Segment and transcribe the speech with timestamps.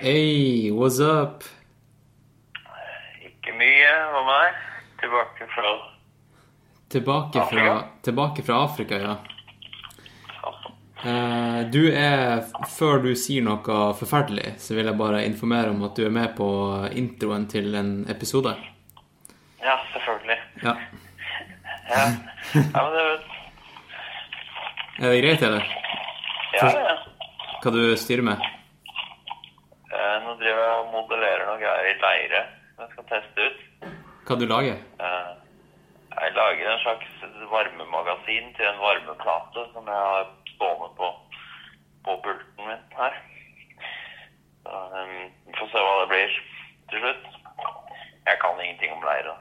[0.00, 1.44] Hey, what's up?
[3.20, 3.90] Ikke mye.
[4.14, 4.60] Hva meg.
[5.00, 5.72] Tilbake fra
[6.90, 9.16] Tilbake fra, tilbake fra Afrika, ja.
[11.04, 15.96] Eh, du er, Før du sier noe forferdelig, så vil jeg bare informere om at
[15.96, 16.48] du er med på
[16.96, 18.54] introen til en episode.
[19.62, 20.38] Ja, selvfølgelig.
[20.64, 20.76] Ja.
[21.90, 22.02] Ja,
[22.54, 23.24] ja men det vet
[25.00, 25.64] Er det greit, eller?
[26.54, 26.92] Ja, ja.
[27.64, 28.44] Hva du styrer med?
[29.90, 32.42] Eh, Nå driver jeg og modellerer noe greier i leire
[32.76, 33.90] som jeg skal teste ut.
[34.28, 34.78] Hva du lager?
[35.00, 35.30] Eh,
[36.20, 37.10] Jeg lager en slags
[37.50, 41.08] varmemagasin til en varmeplate som jeg har stående på,
[42.04, 43.14] på pulten min her.
[44.66, 45.04] Eh,
[45.46, 46.34] Vi får se hva det blir
[46.90, 47.30] til slutt.
[48.26, 49.36] Jeg kan ingenting om leire.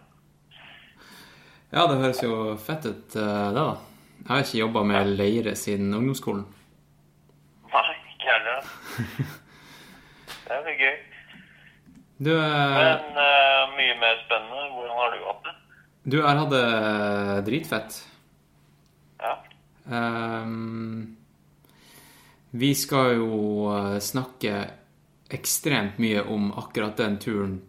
[1.74, 3.76] Ja, det høres jo fett ut, eh, det, da.
[4.20, 6.46] Jeg har ikke jobba med leire siden ungdomsskolen.
[7.74, 8.72] Nei, ikke heller.
[10.50, 10.96] Det er jo gøy.
[12.20, 14.66] Du, eh, Men uh, mye mer spennende.
[14.76, 15.56] Hvordan har du hatt det?
[16.10, 16.62] du jeg hadde
[17.46, 17.98] dritfett.
[19.20, 19.34] Ja.
[19.86, 21.18] Um,
[22.50, 24.54] vi skal jo eh, snakke
[25.30, 27.60] ekstremt mye om akkurat den turen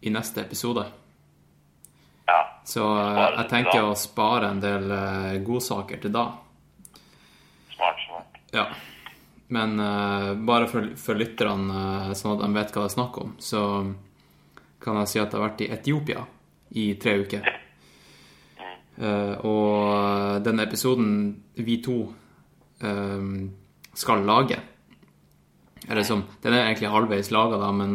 [0.00, 0.84] i neste episode.
[2.26, 2.42] ja.
[2.64, 6.26] Så eh, jeg tenker å spare en del eh, godsaker til da.
[7.76, 8.42] Smart, smart.
[8.52, 8.66] Ja.
[9.54, 13.18] Men uh, bare for, for lytterne, uh, sånn at de vet hva det er snakk
[13.22, 13.60] om, så
[14.82, 16.24] kan jeg si at jeg har vært i Etiopia
[16.76, 17.52] i tre uker.
[18.96, 21.10] Uh, og den episoden
[21.60, 21.98] vi to
[23.96, 24.56] skal lage
[25.88, 27.94] Eller som Den er egentlig halvveis laga, da, men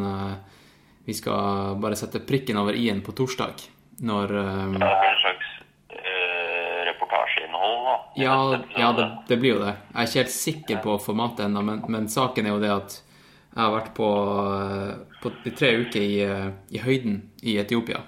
[1.05, 3.65] vi skal bare sette prikken over i-en på torsdag.
[4.05, 5.49] Når eh, Det er en slags
[5.97, 7.95] eh, reportasjeinnhold, da.
[8.15, 8.35] Ja,
[8.77, 9.75] ja det, det blir jo det.
[9.93, 12.97] Jeg er ikke helt sikker på formatet ennå, men, men saken er jo det at
[13.51, 14.09] jeg har vært på,
[14.55, 17.99] eh, på tre uker i, eh, i høyden i Etiopia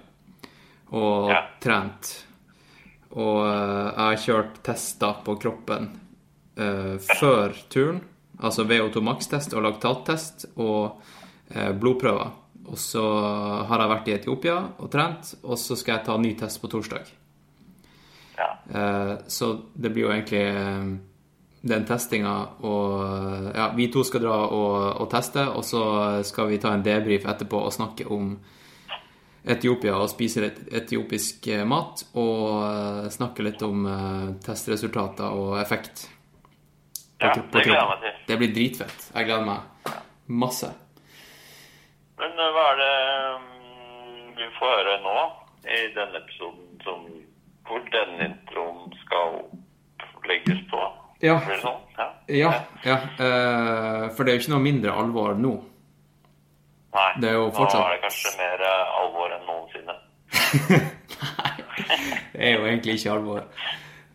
[0.94, 1.42] og Ja.
[1.60, 2.14] trent.
[3.12, 5.92] Og eh, jeg har kjørt tester på kroppen
[6.58, 8.00] uh, før turen,
[8.40, 11.02] altså VO2 max-test og laktattest og
[11.56, 12.32] uh, blodprøver.
[12.70, 13.04] Og så
[13.68, 16.70] har jeg vært i Etiopia og trent, og så skal jeg ta ny test på
[16.72, 17.10] torsdag.
[18.38, 18.50] Ja.
[18.74, 20.94] Eh, Så det blir jo egentlig eh,
[21.64, 25.84] den testinga og Ja, vi to skal dra og, og teste, og så
[26.28, 28.34] skal vi ta en debrief etterpå og snakke om
[29.44, 32.06] Etiopia og spise litt etiopisk eh, mat.
[32.16, 36.06] Og eh, snakke litt om eh, testresultater og effekt.
[37.20, 38.16] Ja, det gleder jeg meg til.
[38.28, 39.10] Det blir dritfett.
[39.16, 39.92] Jeg gleder meg
[40.28, 40.72] masse.
[42.20, 42.94] Men eh, hva er det
[43.44, 45.18] mm, vi får høre nå
[45.64, 47.04] i denne episoden som
[47.68, 49.40] hvor den introen skal
[50.30, 50.82] legges på?
[51.24, 51.38] Ja.
[51.62, 51.80] Sånn?
[51.98, 52.08] Ja.
[52.28, 52.52] Ja,
[52.84, 52.98] ja.
[53.20, 55.54] eh, For det er jo ikke noe mindre alvor nå.
[56.94, 59.96] Nei, Det er jo fortsatt- nå er det kanskje mer eh, alvor enn noensinne.
[60.74, 60.82] Nei.
[62.34, 63.44] Det er jo egentlig ikke alvor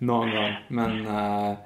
[0.01, 0.55] noen gang.
[0.75, 1.57] Men eh,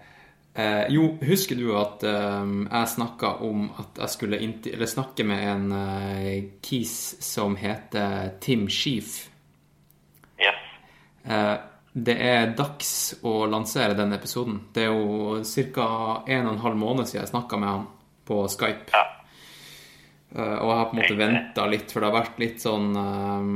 [0.55, 5.67] eh, jo, husker du at eh, jeg snakka om at jeg skulle snakke med en
[5.77, 6.95] eh, kis
[7.25, 9.29] som heter Tim Sheef?
[10.41, 10.63] Yes.
[11.93, 14.61] Eh, det er dags å lansere den episoden.
[14.73, 15.43] Det er jo
[15.75, 16.23] ca.
[16.27, 17.87] en og en halv måned siden jeg snakka med han
[18.25, 18.93] på Skype.
[18.93, 19.07] Ja.
[20.35, 22.97] Eh, og jeg har på en måte venta litt, for det har vært litt sånn
[22.97, 23.49] eh,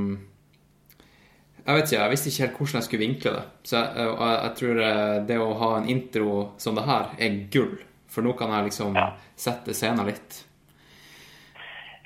[1.67, 3.45] Jeg vet ikke, jeg visste ikke helt hvordan jeg skulle vinkle det.
[3.65, 6.33] Så jeg, og jeg, tror eh, det å ha en intro
[6.63, 7.79] som det her er gull.
[8.13, 8.95] For nå kan jeg liksom
[9.37, 10.46] sette scenen litt.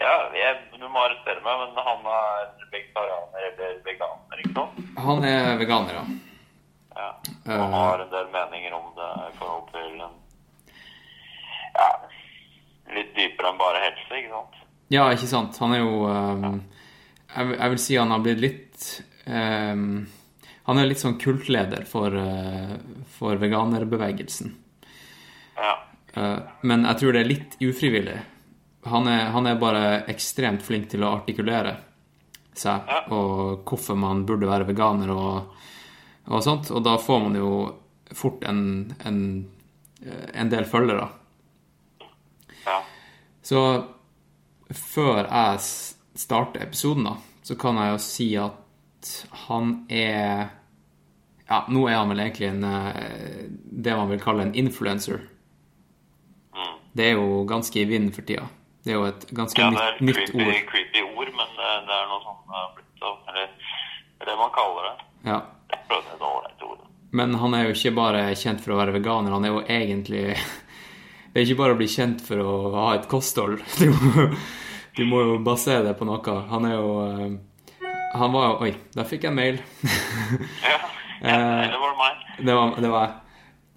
[0.00, 4.82] Ja jeg, du må arrestere meg, men han er vegetarianer eller veganer, ikke sant?
[5.06, 6.04] Han er veganer, ja.
[7.00, 7.10] Ja.
[7.46, 10.16] Og Han har en del meninger om det i forhold til en
[11.76, 11.90] ja,
[12.96, 14.58] litt dypere enn bare helse, ikke sant?
[14.90, 15.58] Ja, ikke sant.
[15.62, 16.56] Han er jo um,
[17.30, 18.88] jeg, jeg vil si han har blitt litt
[19.26, 19.84] um,
[20.66, 22.74] Han er litt sånn kultleder for, uh,
[23.16, 24.52] for veganerbevegelsen.
[25.60, 25.76] Ja.
[26.16, 28.18] Uh, men jeg tror det er litt ufrivillig.
[28.88, 31.76] Han er, han er bare ekstremt flink til å artikulere
[32.56, 33.02] seg, Ja.
[33.12, 35.50] og hvorfor man burde være veganer og,
[36.26, 36.70] og sånt.
[36.72, 37.50] Og da får man jo
[38.16, 39.20] fort en, en,
[40.34, 41.08] en del følgere.
[42.66, 42.80] ja.
[43.42, 43.60] Så
[44.70, 45.60] før jeg
[46.20, 49.12] starter episoden, da, så kan jeg jo si at
[49.46, 50.50] han er
[51.50, 55.24] Ja, nå er han vel egentlig en eh, det man vil kalle en influencer.
[56.54, 56.76] Mm.
[56.94, 58.44] Det er jo ganske i vinden for tida.
[58.84, 60.68] Det er jo et ganske ja, det er nytt, nytt creepy, ord.
[60.70, 63.50] creepy ord, men det, det er noe sånt det er blitt av, eller
[64.20, 64.94] det er man kaller det.
[65.28, 65.38] Ja.
[65.70, 66.86] Jeg prøvde et ålreit ord.
[67.20, 70.24] Men han er jo ikke bare kjent for å være veganer, han er jo egentlig
[70.30, 73.60] Det er ikke bare å bli kjent for å ha et kosthold.
[73.80, 74.26] Du må,
[74.96, 76.36] Du må jo basere det på noe.
[76.50, 77.84] Han er jo eh,
[78.18, 79.60] Han var jo Oi, der fikk jeg mail.
[80.64, 80.78] Ja.
[81.22, 81.36] ja.
[81.36, 82.24] Eller var det meg?
[82.48, 83.12] Det var, det var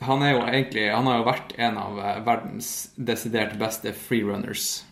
[0.07, 4.83] Han er jo egentlig Han har jo vært en av eh, verdens desidert beste freerunners.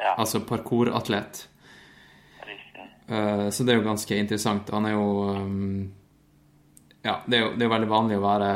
[0.00, 0.14] Ja.
[0.18, 1.46] Altså parkouratlet.
[3.10, 4.70] Eh, Så det er jo ganske interessant.
[4.72, 5.92] Han er jo um,
[7.04, 8.52] Ja, det er jo det er veldig vanlig å være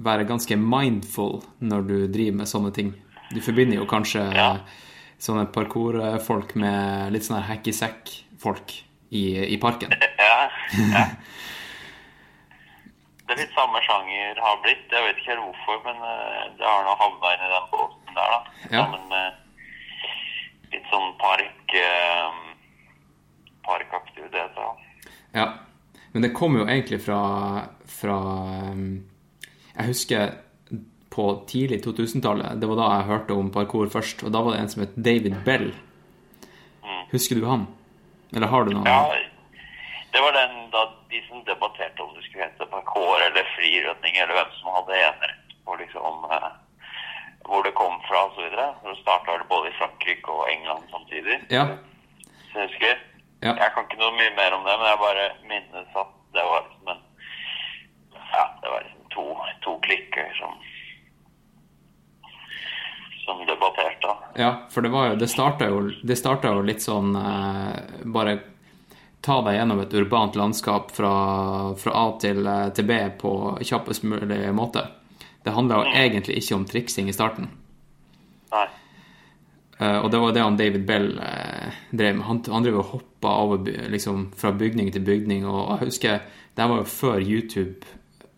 [0.00, 2.92] være ganske mindful når du driver med sånne ting.
[3.34, 4.52] Du forbinder jo kanskje Ja.
[5.20, 7.72] sånne parkourfolk med litt sånn her hack i
[9.10, 9.90] i, parken.
[10.18, 10.48] Ja.
[10.94, 11.06] ja.
[13.30, 14.88] Det er litt samme sjanger har blitt.
[14.90, 18.16] Jeg vet ikke helt hvorfor, men eh, det har nå havna inn i den båten
[18.16, 18.38] der, da.
[18.72, 18.80] Ja.
[18.88, 19.36] Sammen med
[20.72, 21.74] litt sånn park...
[21.74, 22.38] eh,
[23.70, 24.54] parkaktivitet.
[24.56, 24.76] da.
[25.32, 25.48] Ja.
[26.12, 27.20] Men det kommer jo egentlig fra,
[27.86, 28.16] fra
[28.72, 29.04] um,
[29.76, 30.32] Jeg husker
[31.10, 34.60] på tidlig 2000-tallet, det var da jeg hørte om parkour først, og da var det
[34.62, 35.72] en som het David Bell.
[37.10, 37.66] Husker du han?
[38.30, 38.86] Eller har du noe?
[38.86, 39.10] Ja,
[40.14, 44.38] det var den da de som debatterte om det skulle hete parkour eller frirunning, eller
[44.38, 46.46] hvem som hadde enerett på liksom eh,
[47.48, 48.34] hvor det kom fra og
[48.84, 51.40] så starta det både i Frankrike og England samtidig.
[51.50, 51.66] Ja.
[52.52, 52.98] Så jeg husker.
[53.40, 53.54] Ja.
[53.56, 56.66] Jeg kan ikke noe mye mer om det, men jeg bare minnes at det var
[56.66, 57.06] liksom en
[58.30, 59.24] Ja, det var liksom to,
[59.64, 60.58] to klikker som
[63.24, 64.14] som debatterte.
[64.34, 68.38] Ja, for det var jo Det starta jo, det jo litt sånn eh, Bare
[69.20, 71.12] ta deg gjennom et urbant landskap fra,
[71.76, 74.86] fra A til, eh, til B på kjappest mulig måte.
[75.44, 77.48] Det handla jo egentlig ikke om triksing i starten.
[78.52, 78.66] Nei.
[79.80, 82.26] Uh, og det var det han David Bell uh, drev med.
[82.26, 85.46] Han, han drev og hoppa over liksom, fra bygning til bygning.
[85.48, 86.18] Og, og jeg husker
[86.56, 87.88] Det var jo før YouTube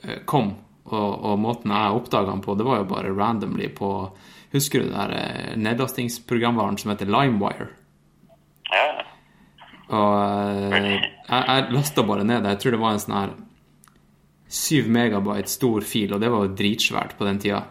[0.04, 0.54] uh, kom.
[0.92, 3.90] Og, og måten jeg oppdaga han på, det var jo bare randomly på
[4.52, 7.70] Husker du det der nedlastingsprogramvaren som heter LimeWire?
[8.68, 8.82] Ja.
[9.96, 10.98] Og jeg,
[11.30, 12.52] jeg lasta bare ned det.
[12.52, 13.32] Jeg tror det var en sånn her
[14.52, 17.62] 7 megabyte stor fil, og det var jo dritsvært på den tida.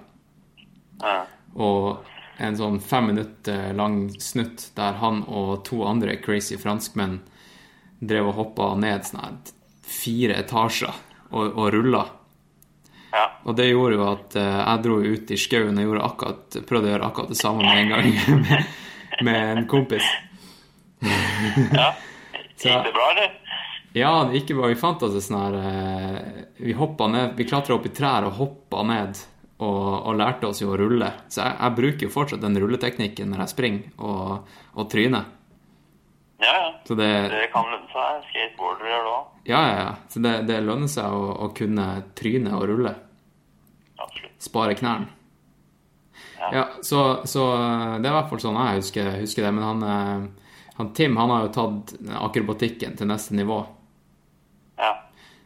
[1.03, 1.19] ja.
[1.51, 2.07] Og
[2.41, 7.19] en sånn fem minutter lang snutt der han og to andre crazy franskmenn
[7.99, 9.35] drev og hoppa ned sånn
[9.85, 10.95] fire etasjer
[11.29, 12.05] og, og rulla.
[13.11, 13.25] ja.
[13.43, 16.89] Og det gjorde jo at eh, jeg dro ut i skauen og gjorde akkurat, prøvde
[16.89, 18.09] å gjøre akkurat det samme med en gang
[18.47, 18.65] med,
[19.27, 20.07] med en kompis.
[21.03, 21.91] ja.
[22.61, 23.40] Gikk det bra, eller?
[23.97, 27.75] Ja, ikke bare vi fant oss en sånn her eh, Vi hoppa ned, vi klatra
[27.75, 29.19] opp i trær og hoppa ned
[29.61, 31.11] og, og lærte oss jo å rulle.
[31.29, 35.27] Så jeg, jeg bruker jo fortsatt den rulleteknikken når jeg springer og, og tryner.
[36.41, 36.69] Ja, ja.
[36.87, 38.23] Så det Det kan lønne seg.
[38.31, 39.27] Skateboarder gjør det òg.
[39.51, 39.91] Ja, ja, ja.
[40.09, 41.87] Så det, det lønner seg å, å kunne
[42.17, 42.95] tryne og rulle.
[44.01, 44.37] Absolutt.
[44.41, 45.11] Spare knærne.
[46.51, 49.53] Ja, så, så eh, det er i hvert fall sånn jeg husker, husker det.
[49.59, 53.59] Men han, eh, han Tim han har jo tatt akrobatikken til neste nivå.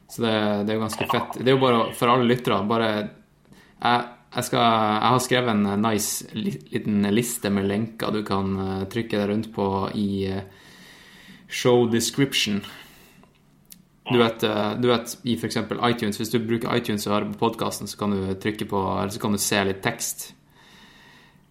[0.07, 0.33] Så det,
[0.65, 1.39] det er jo ganske fett.
[1.39, 4.03] Det er jo bare for alle lyttere bare jeg,
[4.35, 9.17] jeg, skal, jeg har skrevet en nice liten liste med lenker du kan eh, trykke
[9.17, 9.67] deg rundt på
[9.97, 10.45] i eh,
[11.47, 12.61] show description.
[14.11, 15.57] Du vet, eh, du vet i f.eks.
[15.89, 19.13] iTunes, hvis du bruker iTunes og hører på podkasten, så kan du trykke på Eller
[19.13, 20.29] så kan du se litt tekst.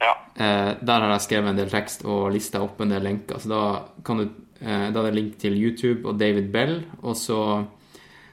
[0.04, 0.14] Ja.
[0.34, 3.38] Eh, der har jeg skrevet en del tekst og lista opp en del lenker.
[3.38, 3.62] Så da,
[4.06, 4.26] kan du,
[4.60, 7.38] eh, da er det link til YouTube og David Bell, og så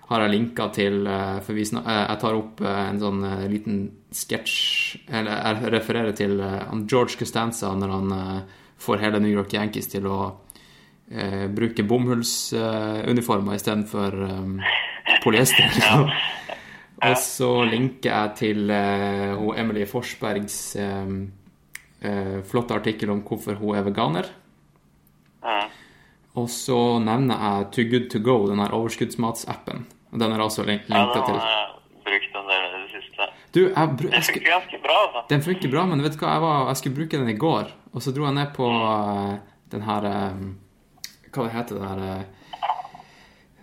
[0.09, 3.77] har jeg linka til eh, For vi snak, jeg tar opp en sånn liten
[4.11, 6.33] sketsj Eller jeg refererer til
[6.83, 8.15] George Costanza når han
[8.81, 10.17] får hele New York Yankees til å
[11.55, 14.53] bruke bomullsuniformer uh, istedenfor um,
[15.23, 15.67] polyester.
[15.75, 16.05] Liksom.
[17.07, 20.59] Og så linker jeg til hun Emily Forsbergs
[22.01, 24.29] eh, flotte artikkel om hvorfor hun er veganer.
[25.43, 25.69] Mm.
[26.41, 29.85] Og så nevner jeg Too Good To Go, den her overskuddsmatsappen.
[30.11, 31.35] Den er også lin- Ja, den til.
[31.35, 31.67] jeg
[32.03, 33.27] brukt den der i det siste.
[33.55, 35.23] Du, jeg, br jeg skulle, funker ganske bra, altså.
[35.29, 37.71] den funker bra, men vet du hva, jeg, var, jeg skulle bruke den i går,
[37.93, 39.33] og så dro jeg ned på eh,
[39.71, 40.45] den her eh,
[41.31, 42.01] Hva det heter det her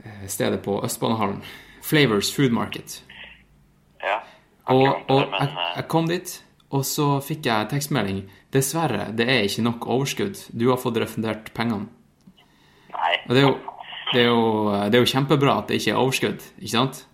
[0.04, 1.42] eh, stedet på Østbanehallen?
[1.82, 3.02] Flavors Food Market.
[4.04, 4.18] Ja.
[4.68, 8.22] Og, og jeg, jeg kom dit, og så fikk jeg tekstmelding.
[8.52, 10.40] Dessverre, det er ikke nok overskudd.
[10.52, 11.88] Du har fått refundert pengene.
[12.92, 13.14] Nei.
[13.28, 13.54] Og det er jo,
[14.12, 14.42] det er jo,
[14.90, 17.04] det er jo kjempebra at det ikke er overskudd, ikke sant?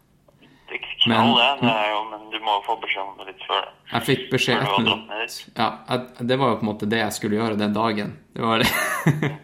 [0.40, 1.48] Det er ikke Men- det.
[1.62, 3.72] det er jo, men du må få beskjed om det litt før det.
[3.92, 5.34] Jeg fikk beskjed ett minutt.
[5.56, 8.16] Ja, jeg, det var jo på en måte det jeg skulle gjøre den dagen.
[8.34, 8.70] Det var det.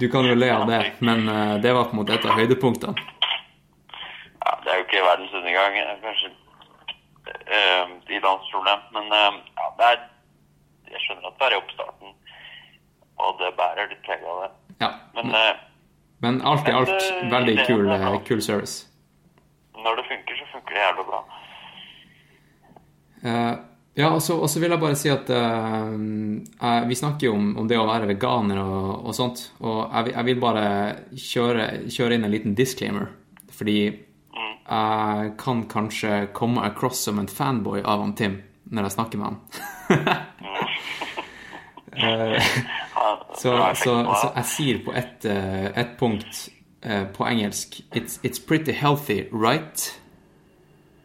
[0.00, 2.38] Du kan jo le av det, men eh, det var på en måte et av
[2.38, 2.94] høydepunktene.
[4.40, 5.76] Ja, det er jo ikke verdens undergang.
[5.76, 6.30] er Kanskje
[7.30, 8.86] uh, i-landsproblem.
[8.94, 10.00] Men eh, ja, det er
[10.90, 12.14] Jeg skjønner at det er i oppstarten.
[15.14, 15.56] Men eh,
[16.18, 18.86] Men alt i alt, eh, veldig det- kul, cool, eh, kul service.
[19.74, 21.24] når det funker, så funker det jævlig bra.
[23.22, 23.56] Eh,
[23.94, 25.92] ja, og så og så vil jeg bare si at uh,
[26.62, 30.14] eh, Vi snakker jo om, om det å være veganer og, og sånt, og jeg,
[30.14, 33.08] jeg vil bare kjøre, kjøre inn en liten disclaimer.
[33.50, 34.04] Fordi
[34.70, 38.38] jeg kan kanskje komme across som en fanboy av han Tim
[38.70, 39.40] når jeg snakker med han.
[41.90, 42.42] Eh,
[43.34, 46.44] så, så, så jeg sier på ett et punkt
[46.86, 50.00] eh, på engelsk it's, it's pretty healthy, right?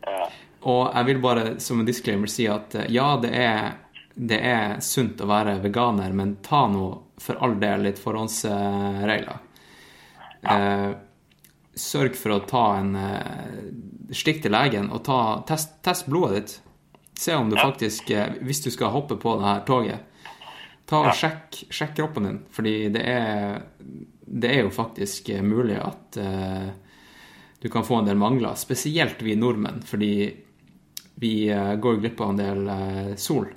[0.05, 0.29] Ja.
[0.65, 3.73] Og jeg vil bare som en disclaimer si at eh, ja, det er,
[4.15, 6.85] det er sunt å være veganer, men ta nå
[7.21, 9.41] for all del litt forhåndsregler.
[10.45, 10.89] Eh,
[11.75, 13.65] sørg for å ta en eh,
[14.15, 16.51] Stikk til legen og ta, test, test blodet ditt.
[17.17, 20.29] Se om du faktisk eh, Hvis du skal hoppe på det her toget,
[20.85, 22.39] ta og sjekk, sjekk kroppen din.
[22.53, 26.67] Fordi det er, det er jo faktisk eh, mulig at uh,
[27.61, 28.53] du kan få en del mangler.
[28.59, 30.13] Spesielt vi nordmenn, fordi
[31.21, 33.49] vi uh, går glipp av en del uh, sol.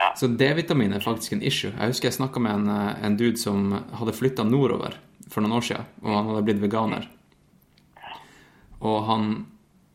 [0.00, 0.14] Ja.
[0.16, 1.74] Så D-vitamin er faktisk en issue.
[1.74, 2.72] Jeg husker jeg snakka med en,
[3.04, 4.96] en dude som hadde flytta nordover
[5.30, 7.08] for noen år siden, og han hadde blitt veganer.
[8.80, 9.26] Og han,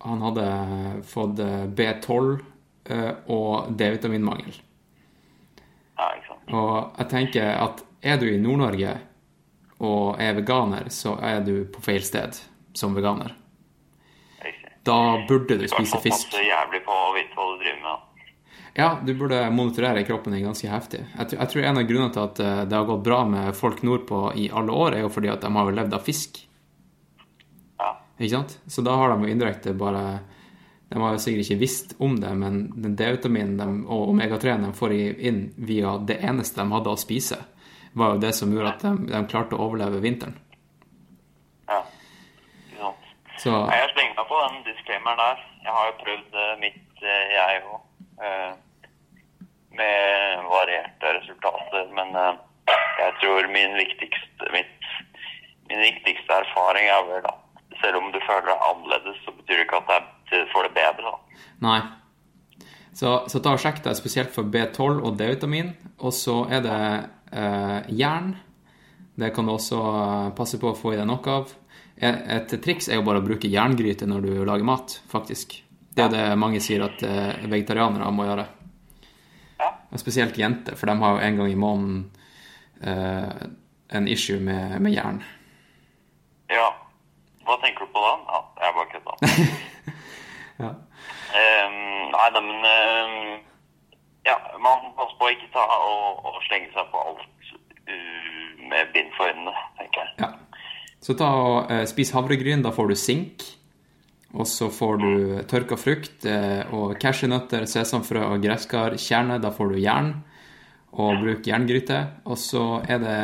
[0.05, 0.45] han hadde
[1.09, 2.35] fått eh, B12
[2.93, 4.53] eh, og D-vitaminmangel.
[5.97, 6.53] ja, ikke sant.
[6.53, 8.91] Og jeg tenker at er du i Nord-Norge
[9.85, 12.37] og er veganer, så er du på feil sted
[12.77, 13.33] som veganer.
[14.85, 16.27] Da burde du Du kan spise få fisk.
[16.29, 18.14] passe jævlig på å vite hva du driver med.
[18.77, 21.05] Ja, du burde monitorere kroppen din ganske heftig.
[21.17, 23.55] Jeg tror, jeg tror en av grunnene til at eh, det har gått bra med
[23.55, 26.41] folk nordpå i alle år, er jo fordi at de har levd av fisk.
[27.79, 27.93] Ja.
[28.17, 28.57] Ikke sant?
[28.67, 30.01] Så da har de jo indirekte bare
[30.91, 32.59] De har jo sikkert ikke visst om det, men
[32.99, 37.39] D-vitaminen og omega-3 de får inn via det eneste de hadde å spise,
[37.95, 40.35] var jo det som gjorde at de, de klarte å overleve vinteren.
[41.71, 41.79] ja.
[42.75, 43.09] Sant.
[43.39, 45.41] Så Jeg slenger meg på den disclaimeren der.
[45.63, 47.81] Jeg har jo prøvd eh, mitt, eh, jeg òg.
[49.79, 51.89] Med varierte resultater.
[51.97, 52.37] Men eh,
[53.01, 54.87] jeg tror min viktigste, mitt,
[55.69, 57.41] min viktigste erfaring er vel at
[57.81, 61.11] selv om du føler deg annerledes, så betyr det ikke at du får det bedre.
[61.11, 61.43] da.
[61.65, 61.79] Nei.
[62.95, 65.73] Så, så og sjekk deg spesielt for B12 og D-vitamin.
[65.99, 66.79] Og så er det
[67.35, 68.33] eh, jern.
[69.15, 71.53] Det kan du også eh, passe på å få i deg nok av.
[71.95, 75.57] Et, et triks er jo bare å bruke jerngryte når du lager mat, faktisk.
[75.95, 78.47] Det er det mange sier at eh, vegetarianere må gjøre.
[79.95, 81.99] Og spesielt jenter, for de har jo en gang i måneden
[82.83, 83.45] eh,
[83.95, 85.21] en issue med, med jern.
[86.51, 86.71] ja.
[87.45, 88.13] Hva tenker du på da?
[88.33, 89.13] Ja, jeg bare kødda.
[90.55, 90.69] Ja.
[91.35, 91.73] Um,
[92.13, 93.41] nei, da, men um,
[94.25, 97.49] Ja, man må passe på å ikke ta og, og slenge seg på alt
[97.91, 100.13] uh, med bind for øynene, tenker jeg.
[100.23, 100.31] Ja.
[101.03, 103.43] Så ta og uh, spis havregryn, da får du sink.
[104.35, 105.11] Og så får du
[105.47, 109.37] tørka frukt eh, og cashewnøtter, sesamfrø og gresskarkjerne.
[109.39, 110.09] Da får du jern.
[110.95, 112.01] Og bruk jerngryte.
[112.27, 113.17] Og så er det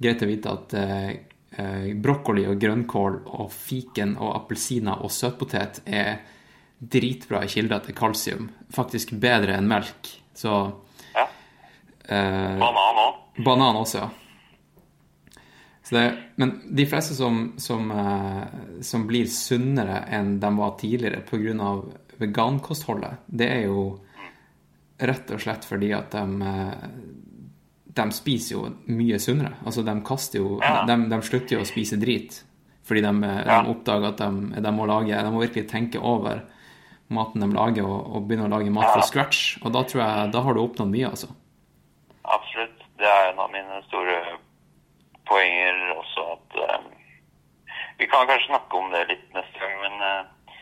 [0.00, 1.08] greit å vite at eh,
[1.56, 6.20] eh, brokkoli og grønnkål og fiken og appelsiner og søtpotet er
[6.80, 8.46] dritbra kilder til kalsium.
[8.72, 10.14] Faktisk bedre enn melk.
[10.36, 10.54] Så
[11.16, 11.26] Ja.
[12.08, 13.44] eh, Banan òg.
[13.44, 14.08] Banan også, ja.
[15.90, 16.02] Det,
[16.36, 18.44] men de fleste som, som, eh,
[18.86, 21.72] som blir sunnere enn de var tidligere pga.
[22.20, 23.82] vegankostholdet, det er jo
[25.00, 26.90] rett og slett fordi at de, eh,
[27.96, 29.54] de spiser jo mye sunnere.
[29.66, 30.84] Altså, de kaster jo Ja.
[30.86, 32.42] de, de slutter jo å spise drit
[32.84, 33.62] fordi de, eh, Ja.
[33.62, 36.42] de oppdager at de, de må lage De må virkelig tenke over
[37.10, 39.58] maten de lager, og, og begynne å lage mat fra scratch.
[39.64, 41.28] Og da tror jeg Da har du oppnådd mye, altså.
[42.24, 42.78] Absolutt.
[42.98, 44.38] Det er en av mine store
[45.30, 46.88] poenger også at eh,
[48.00, 50.54] Vi kan kanskje snakke om det litt neste gang, men, uh,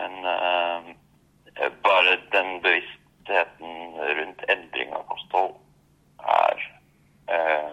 [0.00, 5.54] men uh, bare den bevisstheten rundt endring av kosthold
[6.26, 6.64] er
[7.30, 7.70] uh,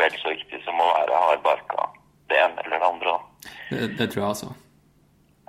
[0.00, 1.86] vel så viktig som å være hardbarka
[2.32, 3.16] det ene eller det andre.
[3.70, 4.52] Det, det tror jeg altså.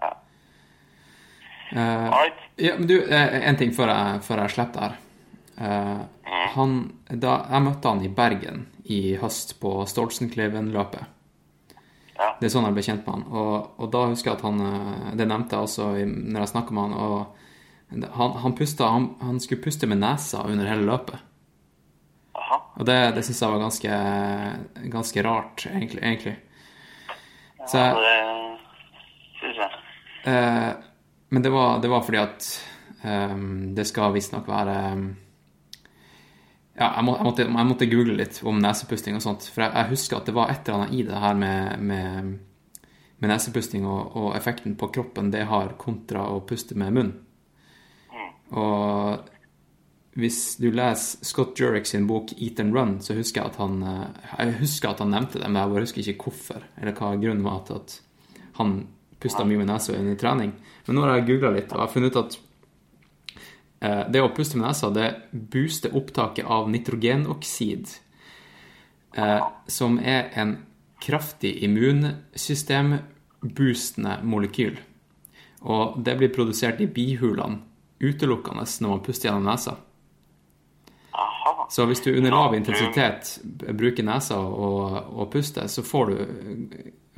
[0.03, 0.13] Ja.
[2.61, 4.99] Ja, men du, en ting før jeg, før jeg slipper det her.
[5.61, 6.01] Eh,
[6.55, 6.77] han,
[7.09, 11.17] da, jeg møtte han i Bergen i høst på Stoltsenkleiven-løpet.
[12.21, 12.29] Ja.
[12.39, 13.23] Det er sånn jeg ble kjent med han.
[13.31, 16.75] Og, og da husker jeg at han eh, Det nevnte jeg også når jeg snakka
[16.77, 16.93] med han.
[17.01, 21.27] Og han, han, pustet, han, han skulle puste med nesa under hele løpet.
[22.37, 22.59] Aha.
[22.77, 23.97] Og det, det syns jeg var ganske,
[24.93, 26.03] ganske rart, egentlig.
[26.03, 26.37] egentlig.
[27.67, 28.15] Så Ja, det
[29.41, 29.81] syns jeg.
[30.31, 30.71] Eh,
[31.33, 32.47] men det var, det var fordi at
[33.07, 35.05] ehm, det skal visstnok være ehm,
[36.81, 39.45] ja, jeg, må, jeg, måtte, jeg, måtte, google litt om nesepusting og sånt.
[39.53, 42.31] For jeg, jeg, husker at det var et eller annet i det her med, med,
[43.21, 47.13] med nesepusting og, og, effekten på kroppen det har kontra å puste med munn.
[48.57, 49.29] Og
[50.19, 53.77] hvis du leser Scott Jurek sin bok 'Eat and Run', så husker jeg at han
[53.85, 56.65] jeg husker at han nevnte det, men jeg bare husker ikke hvorfor.
[56.81, 57.99] Eller hva grunnen var til at
[58.57, 58.79] han
[59.21, 60.51] pusta mye med nesa under trening.
[60.87, 62.50] Men nå har jeg googla litt og jeg har funnet ut at Eh,
[63.81, 67.87] det å puste med nesa det booster opptaket av nitrogenoksid,
[69.17, 70.57] eh, som er en
[71.01, 74.77] kraftig immunsystemboostende molekyl.
[75.61, 77.59] Og det blir produsert i bihulene
[78.01, 79.75] utelukkende når man puster gjennom nesa.
[81.71, 83.37] Så hvis du under lav intensitet
[83.77, 86.15] bruker nesa og, og puster, så får du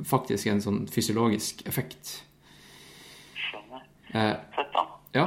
[0.06, 2.22] faktisk en sånn fysiologisk effekt.
[3.34, 3.82] Skjønner.
[4.12, 4.84] Eh, Fett, da.
[5.16, 5.26] Ja.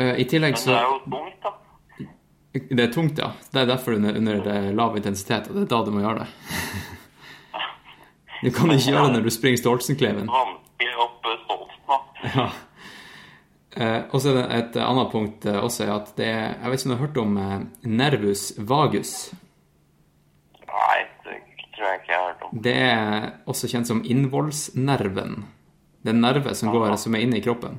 [0.00, 1.50] Uh, I tillegg så Men det er jo tungt, da.
[2.56, 3.28] Det er tungt, ja.
[3.52, 6.30] Det er derfor under, under lav intensitet, og det er da du må gjøre det.
[8.40, 10.30] Du kan ikke gjøre det når du springer Stoltsenkleven.
[10.32, 12.00] Vanskelig opp Stoltsen, da.
[12.30, 12.48] Ja.
[13.76, 16.72] Uh, og så er det et annet punkt uh, også er at det er Jeg
[16.72, 17.36] vet ikke om du har hørt om
[18.00, 19.14] nervus vagus?
[20.64, 21.38] Nei, det
[21.76, 22.60] tror jeg ikke jeg har hørt om.
[22.66, 25.42] Det er også kjent som innvollsnerven.
[26.00, 27.78] Det er en nerve som går som er inne i kroppen.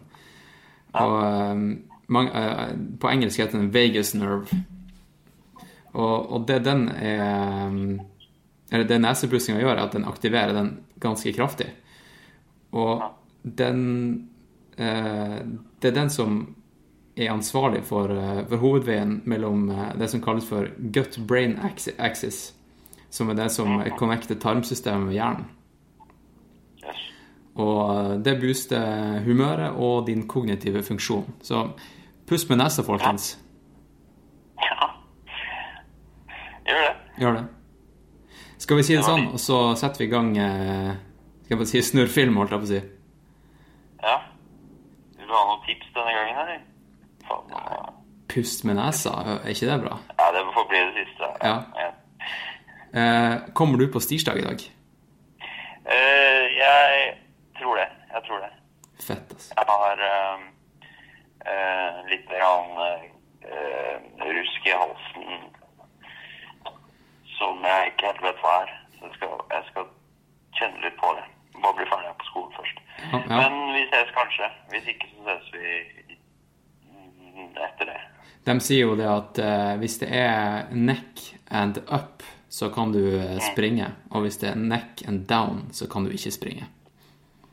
[0.95, 4.61] Og på engelsk heter den Vegas nerve.
[5.93, 7.71] Og, og det den er
[8.71, 11.67] Eller det nesepussinga gjør, er at den aktiverer den ganske kraftig.
[12.71, 13.03] Og
[13.43, 14.29] den
[14.79, 15.39] uh,
[15.81, 16.55] Det er den som
[17.17, 18.07] er ansvarlig for,
[18.47, 21.57] for hovedveien mellom det som kalles for gut-brain
[21.97, 22.53] axis,
[23.09, 25.49] som er det som connecter tarmsystemet med hjernen.
[27.59, 31.25] Og det booster humøret og din kognitive funksjon.
[31.43, 31.65] Så
[32.27, 33.33] Pust med nesa, folkens.
[34.61, 34.89] Ja.
[36.67, 36.93] Gjør det.
[37.21, 37.45] Gjør det.
[38.61, 40.91] Skal vi si det sånn, og så setter vi i gang eh,
[41.41, 42.81] Skal jeg bare si snurr film, holdt jeg på å si.
[44.03, 44.17] Ja.
[45.17, 46.61] Vil du ha noen tips denne gangen, eller?
[47.27, 47.97] Faen,
[48.31, 49.97] Pust med nesa, er ikke det bra?
[50.13, 51.31] Ja, det får bli det siste.
[51.41, 51.57] Ja.
[51.81, 51.89] ja.
[53.01, 54.63] Eh, kommer du på stirsdag i dag?
[55.91, 57.17] Uh, jeg
[57.59, 57.89] tror det.
[58.13, 58.51] Jeg tror det.
[59.01, 59.53] Fett, altså.
[59.57, 60.50] Jeg har uh,
[61.45, 62.77] eh, litt grann,
[63.45, 65.51] eh, rusk i halsen
[67.41, 68.73] som jeg ikke helt vet hva er.
[68.97, 69.87] Så jeg skal, jeg skal
[70.59, 71.23] kjenne litt på det.
[71.61, 72.83] Bare bli ferdig på skolen først.
[73.01, 73.21] Ja.
[73.29, 74.49] Men vi ses kanskje.
[74.73, 76.17] Hvis ikke, så ses vi
[77.65, 77.97] etter det.
[78.45, 83.01] De sier jo det at uh, hvis det er neck and up, så kan du
[83.17, 83.89] uh, springe.
[84.11, 86.69] Og hvis det er neck and down, så kan du ikke springe.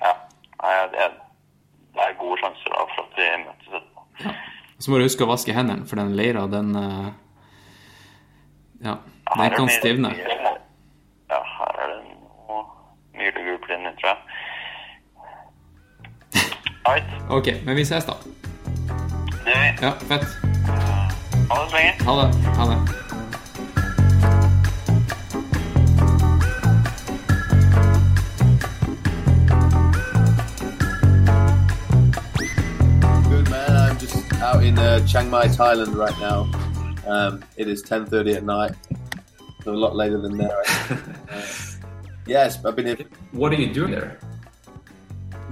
[0.05, 0.15] Ja.
[0.59, 1.17] Det er,
[1.97, 4.07] det er gode sjanser da for at vi møtes etterpå.
[4.25, 4.37] Ja.
[4.79, 7.11] Så må du huske å vaske hendene, for den leira, den uh,
[8.85, 8.99] Ja,
[9.35, 10.13] den kan stivne.
[11.29, 12.63] Ja, her er det noe
[13.19, 14.19] mylegruppe inni, tror jeg.
[16.89, 17.11] Right.
[17.29, 18.15] ok, men vi ses, da.
[19.45, 19.75] Det gjør vi.
[19.83, 20.31] Ja, fett.
[21.51, 21.93] Ha det så lenge.
[22.07, 22.31] Ha det.
[22.61, 23.08] Ha det.
[34.41, 36.49] Out in uh, Chiang Mai, Thailand right now.
[37.07, 38.73] Um, it is 10.30 at night.
[39.65, 40.63] So a lot later than there.
[41.31, 41.43] uh,
[42.27, 42.99] yes, I've been here.
[43.33, 44.19] What are you doing there?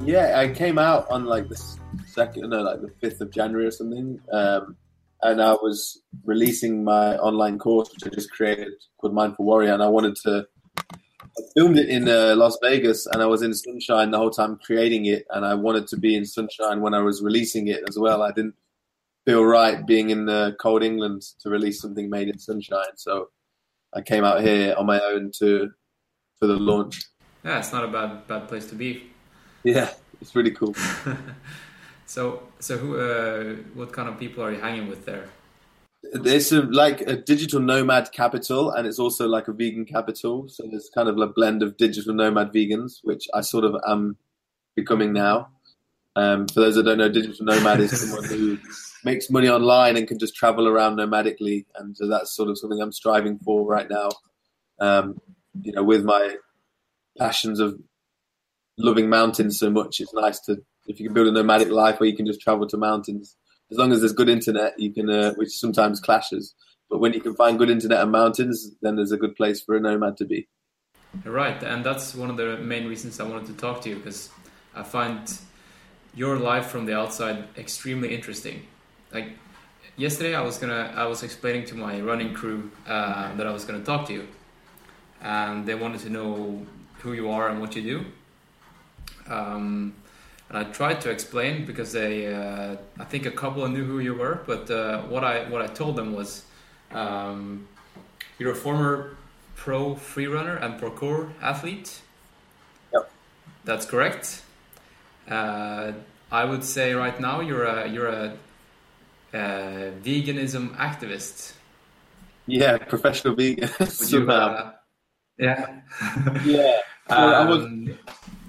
[0.03, 1.61] Yeah, I came out on like the
[2.07, 4.21] second, no, like the 5th of January or something.
[4.33, 4.77] Um,
[5.23, 9.73] and I was releasing my online course, which I just created called Mindful Warrior.
[9.73, 10.47] And I wanted to,
[10.79, 14.61] I filmed it in uh, Las Vegas and I was in sunshine the whole time
[14.65, 15.27] creating it.
[15.31, 18.23] And I wanted to be in sunshine when I was releasing it as well.
[18.23, 18.55] I didn't
[19.27, 22.97] feel right being in the cold England to release something made in sunshine.
[22.97, 23.29] So
[23.93, 25.71] I came out here on my own to
[26.39, 27.03] for the launch.
[27.45, 29.11] Yeah, it's not a bad bad place to be.
[29.65, 30.75] Yeah, it's really cool.
[32.07, 35.29] so so who uh, what kind of people are you hanging with there?
[36.03, 40.49] It's a, like a digital nomad capital, and it's also like a vegan capital.
[40.49, 44.17] So there's kind of a blend of digital nomad vegans, which I sort of am
[44.77, 45.49] becoming now.
[46.15, 48.59] Um, for those that don't know, digital nomad is someone who
[49.07, 51.65] makes money online and can just travel around nomadically.
[51.77, 54.09] And so that's sort of something I'm striving for right now.
[54.81, 55.19] Um,
[55.63, 56.37] you know, with my
[57.17, 57.79] passions of
[58.77, 60.57] loving mountains so much, it's nice to
[60.89, 63.37] if you can build a nomadic life where you can just travel to mountains.
[63.71, 66.55] As long as there's good internet, you can, uh, which sometimes clashes.
[66.91, 69.77] But when you can find good internet and mountains, then there's a good place for
[69.77, 70.49] a nomad to be.
[71.25, 74.31] Right, and that's one of the main reasons I wanted to talk to you because
[74.75, 75.21] I find
[76.15, 78.63] your life from the outside extremely interesting
[79.17, 79.29] like
[79.97, 83.65] yesterday I was gonna I was explaining to my running crew uh, that I was
[83.65, 84.25] gonna talk to you,
[85.39, 86.31] and they wanted to know
[87.01, 87.99] who you are and what you do.
[89.37, 89.95] Um,
[90.49, 94.15] and I tried to explain because they uh, I think a couple knew who you
[94.23, 96.45] were, but uh, what I what I told them was
[97.03, 97.67] um,
[98.39, 99.17] you're a former
[99.63, 101.91] pro freerunner and parkour athlete.
[102.93, 103.11] Yep.
[103.65, 104.43] That's correct.
[105.37, 105.93] Uh,
[106.31, 108.37] I would say right now you're a you're a,
[109.37, 111.53] a veganism activist.
[112.47, 113.69] Yeah, professional vegan.
[114.09, 114.73] You, uh,
[115.39, 115.81] yeah.
[116.45, 116.79] yeah.
[117.09, 117.99] I was- Um,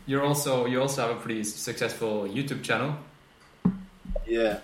[0.05, 2.95] you're also you also have a pretty successful YouTube channel
[4.25, 4.59] yeah.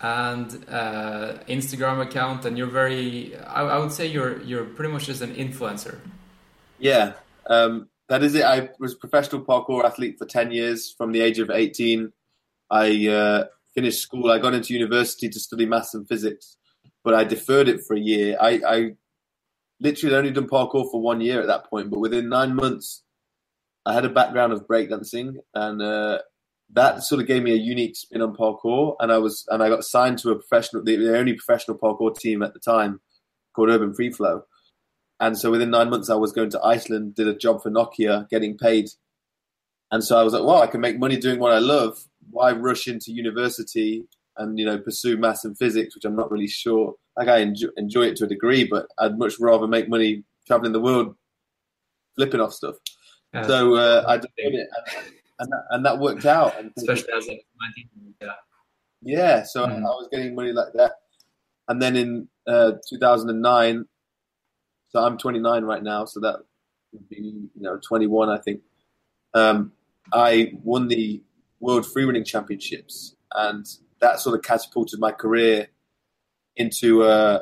[0.00, 3.36] and uh, Instagram account, and you're very.
[3.36, 5.98] I, I would say you're you're pretty much just an influencer.
[6.78, 7.12] Yeah,
[7.48, 8.44] um, that is it.
[8.44, 12.12] I was a professional parkour athlete for 10 years from the age of 18.
[12.70, 14.30] I uh, finished school.
[14.30, 16.56] I got into university to study maths and physics,
[17.02, 18.36] but I deferred it for a year.
[18.40, 18.90] I, I
[19.80, 23.02] literally only done parkour for one year at that point, but within nine months,
[23.86, 26.20] I had a background of breakdancing, and uh,
[26.72, 28.96] that sort of gave me a unique spin on parkour.
[28.98, 32.16] And I was and I got signed to a professional, the, the only professional parkour
[32.16, 33.00] team at the time,
[33.54, 34.44] called Urban Free Flow.
[35.20, 38.28] And so within nine months, I was going to Iceland, did a job for Nokia,
[38.30, 38.88] getting paid.
[39.90, 42.02] And so I was like, wow, I can make money doing what I love.
[42.30, 44.04] Why rush into university
[44.36, 46.94] and you know pursue maths and physics, which I'm not really sure.
[47.16, 50.72] Like I enjoy, enjoy it to a degree, but I'd much rather make money traveling
[50.72, 51.14] the world,
[52.16, 52.76] flipping off stuff.
[53.32, 53.46] Yeah.
[53.46, 55.06] So uh, I did it, and,
[55.38, 56.58] and, that, and that worked out.
[56.58, 58.28] And especially as a 19 yeah.
[59.02, 59.78] yeah, so Mhm.
[59.78, 60.92] I was getting money like that.
[61.68, 63.86] And then in uh, 2009,
[64.88, 66.36] so I'm 29 right now, so that
[66.92, 68.60] would be you know 21, I think.
[69.34, 69.72] Um,
[70.12, 71.22] I won the
[71.64, 73.66] World Freerunning Championships, and
[74.00, 75.68] that sort of catapulted my career
[76.56, 77.40] into uh,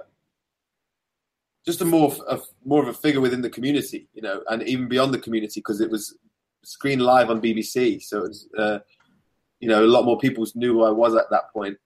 [1.67, 4.89] just a more a, more of a figure within the community, you know, and even
[4.89, 6.17] beyond the community because it was
[6.65, 8.49] screened live on BBC, so it was.
[8.57, 8.79] Uh,
[9.63, 11.79] you know, a lot more people knew who I was at that point.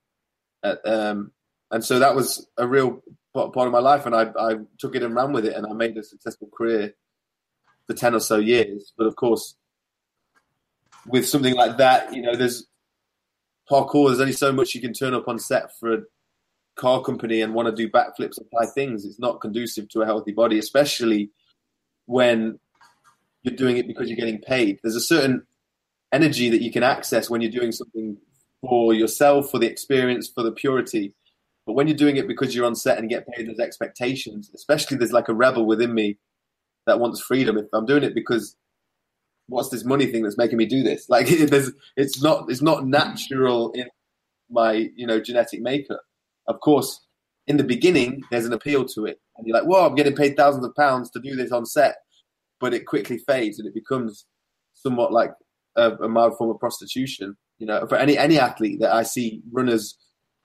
[0.63, 1.31] Uh, um,
[1.69, 5.03] and so that was a real part of my life, and I, I took it
[5.03, 6.95] and ran with it, and I made a successful career
[7.85, 8.93] for 10 or so years.
[8.97, 9.56] But of course,
[11.07, 12.67] with something like that, you know, there's
[13.69, 15.99] parkour, there's only so much you can turn up on set for a
[16.75, 19.05] car company and want to do backflips and high things.
[19.05, 21.31] It's not conducive to a healthy body, especially
[22.05, 22.59] when
[23.43, 24.79] you're doing it because you're getting paid.
[24.83, 25.45] There's a certain
[26.11, 28.17] energy that you can access when you're doing something
[28.61, 31.13] for yourself, for the experience, for the purity.
[31.65, 34.49] But when you're doing it because you're on set and get paid, there's expectations.
[34.55, 36.17] Especially there's like a rebel within me
[36.85, 37.57] that wants freedom.
[37.57, 38.55] If I'm doing it because
[39.47, 41.07] what's this money thing that's making me do this?
[41.09, 43.87] Like it's not, it's not natural in
[44.49, 46.01] my, you know, genetic makeup.
[46.47, 47.05] Of course,
[47.47, 50.35] in the beginning, there's an appeal to it, and you're like, "Whoa, I'm getting paid
[50.35, 51.95] thousands of pounds to do this on set,"
[52.59, 54.25] but it quickly fades and it becomes
[54.73, 55.31] somewhat like
[55.75, 57.37] a, a mild form of prostitution.
[57.59, 59.97] You know, for any any athlete that I see runners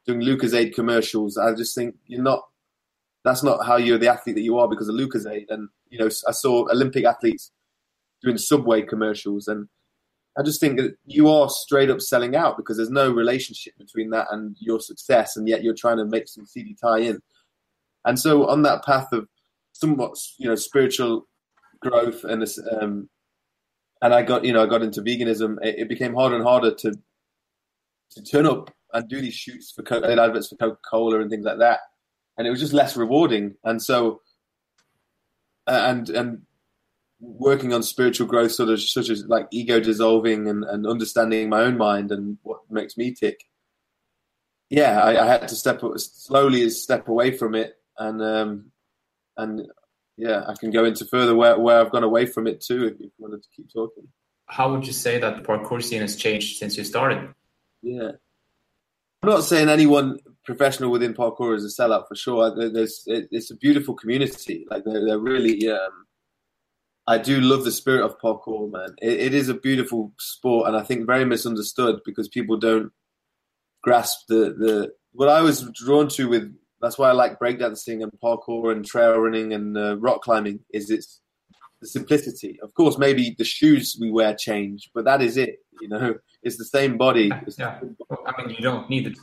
[0.06, 2.42] doing Lucozade commercials, I just think you're not.
[3.24, 5.46] That's not how you're the athlete that you are because of Lucozade.
[5.48, 7.50] And you know, I saw Olympic athletes
[8.22, 9.68] doing Subway commercials, and
[10.38, 14.10] I just think that you are straight up selling out because there's no relationship between
[14.10, 17.20] that and your success, and yet you're trying to make some CD tie in.
[18.04, 19.28] And so, on that path of
[19.72, 21.26] somewhat, you know, spiritual
[21.80, 22.46] growth and
[22.80, 23.08] um,
[24.00, 25.56] and I got, you know, I got into veganism.
[25.62, 26.94] It, it became harder and harder to
[28.12, 31.44] to turn up and do these shoots for Co- adverts for Coca Cola and things
[31.44, 31.80] like that,
[32.36, 33.54] and it was just less rewarding.
[33.64, 34.20] And so,
[35.66, 36.42] and and
[37.22, 41.60] working on spiritual growth, sort of such as like ego dissolving and, and understanding my
[41.60, 43.44] own mind and what makes me tick.
[44.68, 48.72] Yeah, I, I had to step slowly step away from it, and um,
[49.36, 49.68] and
[50.16, 52.86] yeah, I can go into further where, where I've gone away from it too.
[52.86, 54.08] If you wanted to keep talking.
[54.46, 57.32] How would you say that the parkour scene has changed since you started?
[57.82, 58.12] Yeah,
[59.22, 62.70] I'm not saying anyone professional within parkour is a sellout for sure.
[62.70, 64.66] There's it's a beautiful community.
[64.68, 65.70] Like they're, they're really.
[65.70, 66.06] Um,
[67.06, 68.94] I do love the spirit of parkour, man.
[69.00, 72.92] It, it is a beautiful sport, and I think very misunderstood because people don't
[73.82, 76.54] grasp the the what I was drawn to with.
[76.80, 80.60] That's why I like breakdancing and parkour and trail running and uh, rock climbing.
[80.72, 81.20] Is it's
[81.80, 82.58] the simplicity.
[82.62, 85.58] Of course, maybe the shoes we wear change, but that is it.
[85.80, 87.30] You know, it's the same body.
[87.58, 87.80] Yeah,
[88.26, 89.16] I mean, you don't need the,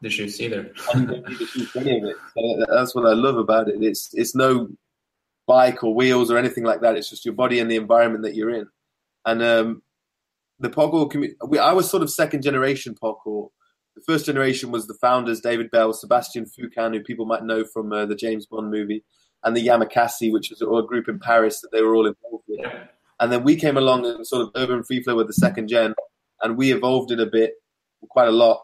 [0.00, 0.72] the shoes either.
[0.92, 2.16] and you don't need to choose any of it.
[2.34, 3.82] So that's what I love about it.
[3.82, 4.68] It's it's no
[5.46, 6.96] bike or wheels or anything like that.
[6.96, 8.66] It's just your body and the environment that you're in.
[9.24, 9.82] And um,
[10.58, 13.50] the parkour community, I was sort of second generation parkour.
[13.94, 17.92] the first generation was the founders, David Bell, Sebastian Foucan, who people might know from
[17.92, 19.04] uh, the James Bond movie,
[19.44, 22.60] and the Yamakasi, which was a group in Paris that they were all involved with.
[22.62, 22.84] Yeah.
[23.18, 25.94] And then we came along and sort of Urban Free Flow with the second gen,
[26.42, 27.54] and we evolved it a bit,
[28.08, 28.62] quite a lot,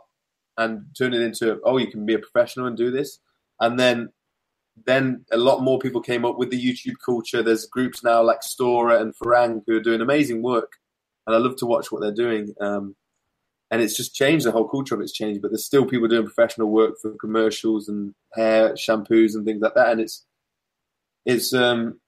[0.58, 3.18] and turned it into oh, you can be a professional and do this.
[3.60, 4.10] And then,
[4.84, 7.42] then a lot more people came up with the YouTube culture.
[7.42, 10.72] There's groups now like Storror and Farang who are doing amazing work,
[11.26, 12.54] and I love to watch what they're doing.
[12.60, 12.96] Um,
[13.70, 14.44] and it's just changed.
[14.44, 17.88] The whole culture of it's changed, but there's still people doing professional work for commercials
[17.88, 19.88] and hair shampoos and things like that.
[19.88, 20.26] And it's
[21.24, 21.98] it's um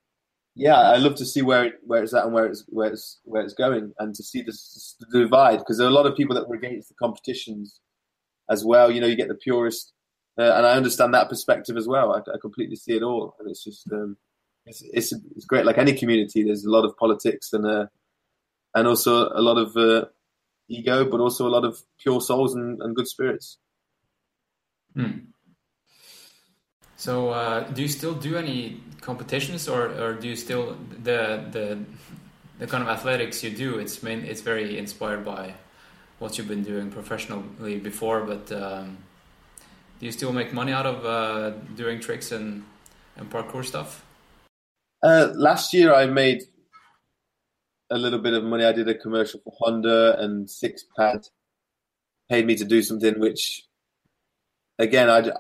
[0.57, 3.21] yeah, I love to see where it, where it's at and where it's where it's
[3.25, 6.17] where it's going, and to see this, the divide because there are a lot of
[6.17, 7.81] people that were against the competitions
[8.51, 8.91] as well.
[8.91, 9.93] You know, you get the purist,
[10.39, 12.13] uh, and I understand that perspective as well.
[12.13, 14.17] I, I completely see it all, and it's just um,
[14.67, 15.65] it's, it's it's great.
[15.65, 17.87] Like any community, there's a lot of politics and uh,
[18.75, 20.07] and also a lot of uh,
[20.69, 23.59] ego, but also a lot of pure souls and, and good spirits.
[24.95, 25.11] Hmm.
[26.97, 31.79] So, uh, do you still do any competitions, or, or do you still the the
[32.59, 33.79] the kind of athletics you do?
[33.79, 35.55] It's main, it's very inspired by
[36.19, 38.23] what you've been doing professionally before.
[38.23, 39.04] But um,
[39.99, 42.65] do you still make money out of uh, doing tricks and
[43.17, 44.05] and parkour stuff?
[45.03, 46.43] Uh, last year, I made
[47.91, 48.65] a little bit of money.
[48.65, 51.29] I did a commercial for Honda, and Sixpad
[52.29, 53.67] paid me to do something which,
[54.79, 55.31] again, I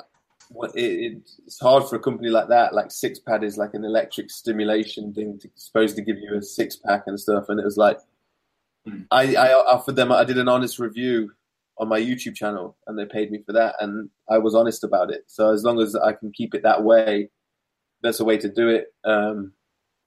[0.74, 2.74] it, it's hard for a company like that.
[2.74, 6.76] Like Sixpad is like an electric stimulation thing, to, supposed to give you a six
[6.76, 7.48] pack and stuff.
[7.48, 7.98] And it was like,
[8.86, 9.06] mm.
[9.10, 10.12] I, I offered them.
[10.12, 11.32] I did an honest review
[11.78, 15.10] on my YouTube channel, and they paid me for that, and I was honest about
[15.10, 15.24] it.
[15.26, 17.30] So as long as I can keep it that way,
[18.02, 18.94] that's a way to do it.
[19.04, 19.52] Um,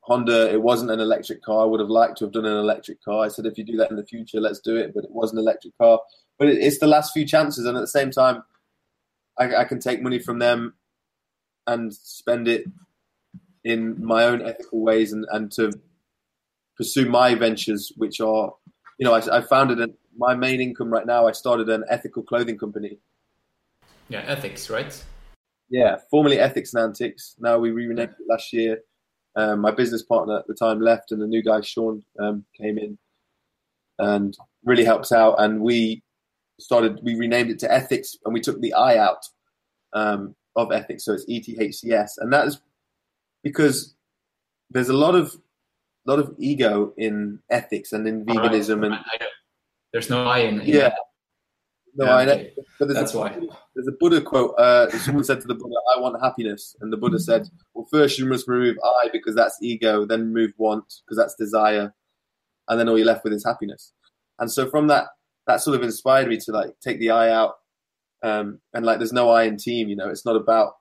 [0.01, 1.63] Honda, it wasn't an electric car.
[1.63, 3.25] I would have liked to have done an electric car.
[3.25, 4.93] I said, if you do that in the future, let's do it.
[4.95, 5.99] But it was an electric car.
[6.39, 8.43] But it, it's the last few chances, and at the same time,
[9.37, 10.75] I, I can take money from them
[11.65, 12.65] and spend it
[13.65, 15.73] in my own ethical ways and, and to
[16.77, 18.53] pursue my ventures, which are,
[18.97, 21.27] you know, I, I founded a, my main income right now.
[21.27, 22.97] I started an ethical clothing company.
[24.09, 25.03] Yeah, ethics, right?
[25.69, 27.35] Yeah, formerly Ethics and Antics.
[27.39, 28.79] Now we renamed it last year.
[29.35, 32.77] Um, my business partner at the time left, and the new guy Sean um, came
[32.77, 32.97] in
[33.99, 35.35] and really helped out.
[35.39, 36.03] And we
[36.59, 39.27] started, we renamed it to Ethics, and we took the I out
[39.93, 42.59] um, of ethics, so it's ETHCS, and that is
[43.43, 43.95] because
[44.71, 45.35] there's a lot of
[46.05, 48.95] lot of ego in ethics and in veganism, and
[49.93, 50.93] there's no I in yeah.
[51.97, 52.45] No, yeah, I know.
[52.77, 53.29] But That's a, why.
[53.73, 54.53] There's a Buddha quote.
[54.59, 58.19] Uh, someone said to the Buddha, "I want happiness," and the Buddha said, "Well, first
[58.19, 61.93] you must remove I because that's ego, then remove want because that's desire,
[62.67, 63.93] and then all you're left with is happiness."
[64.37, 65.05] And so from that,
[65.47, 67.55] that sort of inspired me to like take the I out,
[68.21, 69.89] um, and like there's no I in team.
[69.89, 70.73] You know, it's not about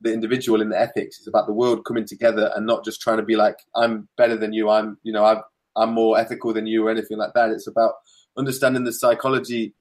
[0.00, 1.18] the individual in the ethics.
[1.18, 4.36] It's about the world coming together and not just trying to be like I'm better
[4.36, 4.70] than you.
[4.70, 5.42] I'm you know I'm
[5.76, 7.50] I'm more ethical than you or anything like that.
[7.50, 7.94] It's about
[8.36, 9.74] understanding the psychology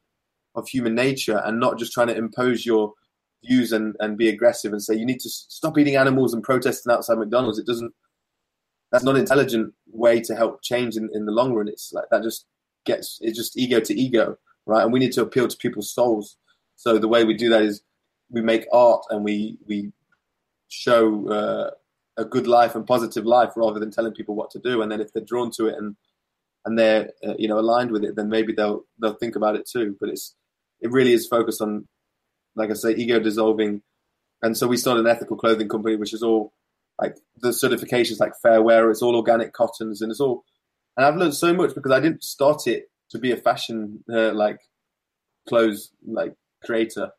[0.56, 2.94] of human nature and not just trying to impose your
[3.46, 6.92] views and, and be aggressive and say you need to stop eating animals and protesting
[6.92, 7.60] outside McDonald's.
[7.60, 7.94] It doesn't.
[8.92, 11.68] That's not an intelligent way to help change in, in the long run.
[11.68, 12.46] It's like that just
[12.86, 14.84] gets it's just ego to ego, right?
[14.84, 16.38] And we need to appeal to people's souls.
[16.76, 17.82] So the way we do that is
[18.30, 19.92] we make art and we we
[20.70, 21.72] show uh,
[22.18, 24.82] a good life and positive life rather than telling people what to do.
[24.82, 25.96] And then if they're drawn to it and
[26.66, 29.68] and they're uh, you know aligned with it, then maybe they'll they'll think about it
[29.68, 29.96] too.
[30.00, 30.36] But it's
[30.82, 31.88] it really is focused on,
[32.56, 33.82] like I say, ego dissolving.
[34.42, 36.54] And so we started an ethical clothing company, which is all
[37.02, 38.90] like the certifications like fair wear.
[38.92, 40.44] It's all organic cottons, and it's all.
[40.96, 44.34] And I've learned so much because I didn't start it to be a fashion uh,
[44.34, 44.60] like
[45.48, 47.12] clothes like creator.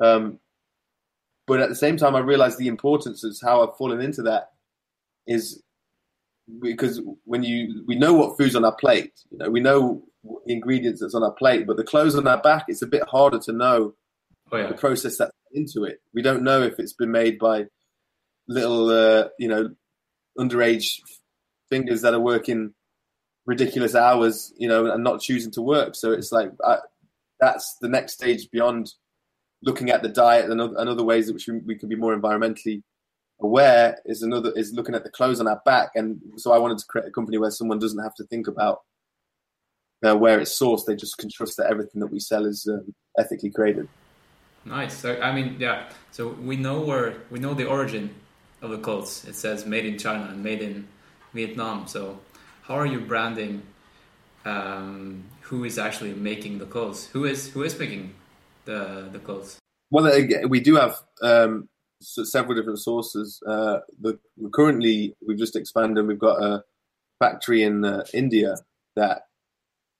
[0.00, 0.38] Um,
[1.48, 4.50] but at the same time, I realized the importance of how I've fallen into that
[5.26, 5.62] is
[6.60, 10.02] because when you we know what food's on our plate, you know, we know
[10.46, 13.02] the ingredients that's on our plate, but the clothes on our back, it's a bit
[13.08, 13.94] harder to know
[14.52, 14.68] oh, yeah.
[14.68, 16.00] the process that's into it.
[16.14, 17.66] We don't know if it's been made by
[18.46, 19.74] little, uh, you know,
[20.38, 21.00] underage
[21.70, 22.74] fingers that are working
[23.46, 25.94] ridiculous hours, you know, and not choosing to work.
[25.94, 26.78] So it's like I,
[27.40, 28.92] that's the next stage beyond
[29.62, 32.82] looking at the diet and other, ways in which we, we can be more environmentally
[33.40, 35.90] aware is another is looking at the clothes on our back.
[35.94, 38.82] And so I wanted to create a company where someone doesn't have to think about
[40.04, 40.86] uh, where it's sourced.
[40.86, 43.88] They just can trust that everything that we sell is um, ethically created.
[44.64, 44.96] Nice.
[44.96, 45.88] So I mean, yeah.
[46.10, 48.14] So we know where we know the origin
[48.60, 49.24] of the clothes.
[49.26, 50.88] It says made in China and made in
[51.32, 51.86] Vietnam.
[51.86, 52.20] So
[52.62, 53.62] how are you branding?
[54.44, 57.06] Um, who is actually making the clothes?
[57.06, 58.14] Who is who is making
[58.68, 59.58] the the clothes?
[59.90, 60.04] Well,
[60.48, 61.68] we do have um,
[62.00, 63.42] several different sources.
[63.46, 64.18] Uh, the,
[64.52, 66.06] currently, we've just expanded.
[66.06, 66.62] We've got a
[67.18, 68.56] factory in uh, India
[68.96, 69.22] that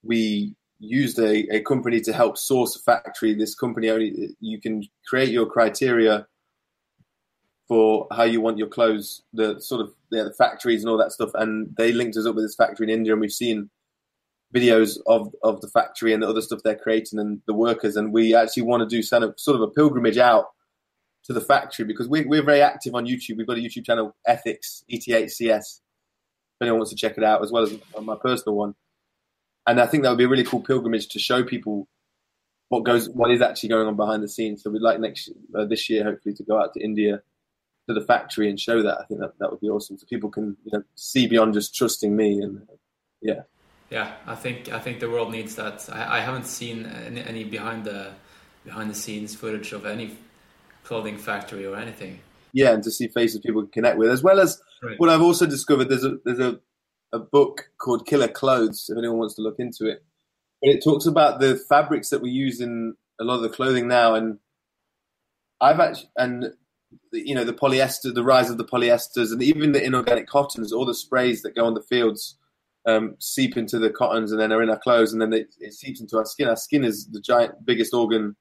[0.03, 3.35] we used a, a company to help source a factory.
[3.35, 6.27] This company only you can create your criteria
[7.67, 11.13] for how you want your clothes, the sort of yeah, the factories and all that
[11.13, 11.31] stuff.
[11.35, 13.71] And they linked us up with this factory in India, and we've seen
[14.55, 17.97] videos of of the factory and the other stuff they're creating and the workers.
[17.97, 20.47] And we actually want to do sort of sort of a pilgrimage out
[21.25, 23.37] to the factory because we, we're very active on YouTube.
[23.37, 25.81] We've got a YouTube channel, Ethics ETHCS.
[26.61, 28.75] If anyone wants to check it out, as well as my personal one
[29.69, 31.87] and I think that would be a really cool pilgrimage to show people
[32.71, 34.63] what goes, what is actually going on behind the scenes.
[34.63, 37.21] So we'd like next uh, this year, hopefully, to go out to India
[37.87, 38.99] to the factory and show that.
[38.99, 41.75] I think that that would be awesome, so people can you know see beyond just
[41.75, 42.67] trusting me and
[43.21, 43.43] yeah.
[43.91, 45.89] Yeah, I think I think the world needs that.
[45.91, 48.13] I, I haven't seen any, any behind the
[48.65, 50.17] behind the scenes footage of any
[50.85, 52.21] clothing factory or anything.
[52.53, 54.99] Yeah, and to see faces people can connect with, as well as right.
[54.99, 55.89] what I've also discovered.
[55.89, 56.61] There's a there's a
[57.13, 60.05] a book called Killer Clothes, if anyone wants to look into it.
[60.61, 63.89] But it talks about the fabrics that we use in a lot of the clothing
[63.89, 64.39] now, and
[65.61, 66.53] I've actually and
[67.13, 70.85] you know the polyester, the rise of the polyesters, and even the inorganic cottons, all
[70.85, 72.38] the sprays that go on the fields
[72.89, 75.75] um, seep into the cottons and then are in our clothes, and then it, it
[75.75, 76.49] seeps into our skin.
[76.49, 78.37] Our skin is the giant, biggest organ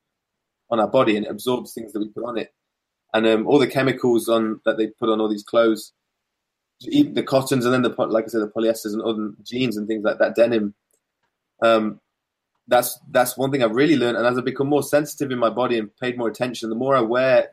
[0.71, 2.53] on our body, and it absorbs things that we put on it.
[3.13, 5.93] And um, all the chemicals on that they put on all these clothes
[6.81, 9.87] even the cottons and then the like I said the polyesters and other jeans and
[9.87, 10.75] things like that denim.
[11.61, 11.99] Um,
[12.67, 15.49] that's that's one thing I've really learned, and as I become more sensitive in my
[15.49, 17.49] body and paid more attention, the more I wear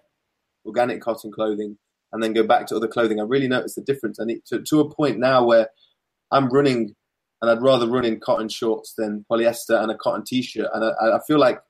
[0.67, 1.79] organic cotton clothing
[2.13, 4.19] and then go back to other clothing, I really notice the difference.
[4.19, 5.69] And it, to to a point now where
[6.35, 6.94] I'm running,
[7.40, 11.16] and I'd rather run in cotton shorts than polyester and a cotton t-shirt, and I,
[11.16, 11.61] I feel like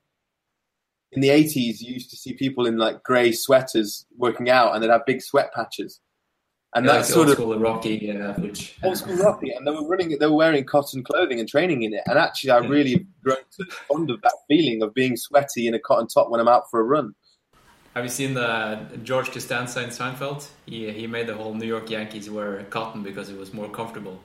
[1.12, 4.82] in the 80s you used to see people in like grey sweaters working out, and
[4.82, 6.00] they'd have big sweat patches
[6.74, 8.76] and yeah, that's like sort of school Rocky uh, footage.
[8.82, 10.16] Old school Rocky, and they were running.
[10.18, 12.02] They were wearing cotton clothing and training in it.
[12.06, 15.78] And actually, I really grown to fond of that feeling of being sweaty in a
[15.78, 17.14] cotton top when I'm out for a run.
[17.94, 20.48] Have you seen the George Costanza in Seinfeld?
[20.66, 24.20] He he made the whole New York Yankees wear cotton because it was more comfortable,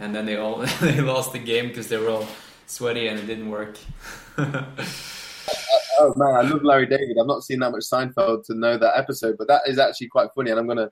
[0.00, 2.26] and then they all they lost the game because they were all
[2.66, 3.78] sweaty and it didn't work.
[4.38, 7.16] oh man, I love Larry David.
[7.20, 10.30] I've not seen that much Seinfeld to know that episode, but that is actually quite
[10.34, 10.90] funny, and I'm gonna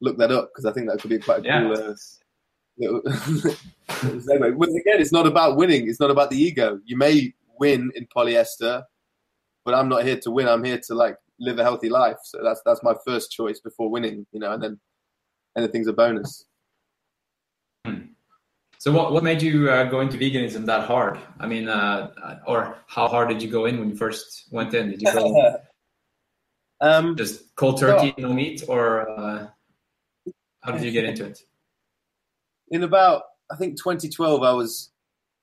[0.00, 1.60] look that up because I think that could be quite a yeah.
[1.60, 1.72] cool.
[1.72, 1.94] Uh,
[2.80, 4.58] segue.
[4.58, 5.88] But again, it's not about winning.
[5.88, 6.80] It's not about the ego.
[6.84, 8.82] You may win in polyester,
[9.66, 10.48] but I'm not here to win.
[10.48, 12.16] I'm here to like live a healthy life.
[12.24, 14.26] So that's that's my first choice before winning.
[14.32, 14.80] You know, and then
[15.58, 16.46] anything's a bonus.
[17.84, 17.98] Hmm.
[18.80, 21.18] So what what made you uh, go into veganism that hard?
[21.38, 24.88] I mean, uh, or how hard did you go in when you first went in?
[24.88, 25.60] Did you go
[26.80, 29.48] um, just cold turkey, no meat, or uh...
[30.62, 31.40] How did you get into it?
[32.70, 34.90] In about, I think 2012, I was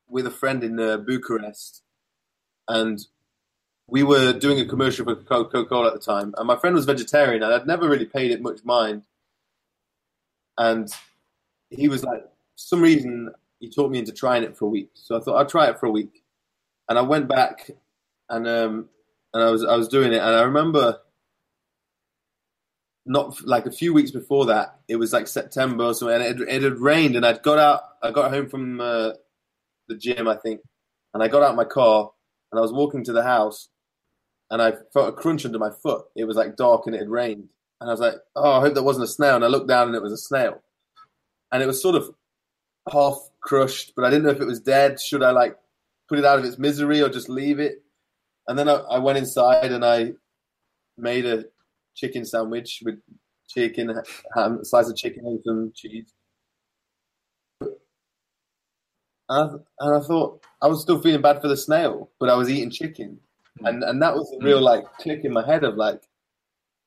[0.09, 1.83] with a friend in uh, Bucharest,
[2.67, 3.05] and
[3.85, 6.33] we were doing a commercial for Coca Cola at the time.
[6.39, 9.03] And my friend was vegetarian, and I'd never really paid it much mind.
[10.57, 10.91] And
[11.69, 12.23] he was like,
[12.57, 14.89] some reason, he taught me into trying it for a week.
[14.95, 16.23] So I thought I'd try it for a week,
[16.89, 17.69] and I went back,
[18.29, 18.89] and um,
[19.33, 20.97] and I was I was doing it, and I remember
[23.05, 26.49] not like a few weeks before that, it was like September or something, and it,
[26.49, 29.11] it had rained, and I'd got out, I got home from uh,
[29.87, 30.59] the gym, I think,
[31.13, 32.11] and I got out my car,
[32.51, 33.69] and I was walking to the house,
[34.51, 36.05] and I felt a crunch under my foot.
[36.17, 37.47] It was like dark, and it had rained,
[37.79, 39.87] and I was like, oh, I hope that wasn't a snail, and I looked down,
[39.87, 40.61] and it was a snail,
[41.51, 42.09] and it was sort of
[42.91, 44.99] half crushed, but I didn't know if it was dead.
[44.99, 45.57] Should I like
[46.09, 47.83] put it out of its misery or just leave it?
[48.47, 50.13] And then I, I went inside, and I
[50.97, 51.45] made a
[51.95, 52.99] chicken sandwich with
[53.47, 54.01] chicken,
[54.35, 56.13] ham, slice of chicken and some cheese.
[59.29, 62.35] And I, and I thought I was still feeling bad for the snail, but I
[62.35, 63.19] was eating chicken,
[63.59, 63.65] hmm.
[63.65, 64.45] and and that was a hmm.
[64.45, 66.01] real like click in my head of like,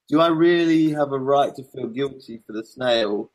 [0.09, 3.31] do I really have a right to feel guilty for the snail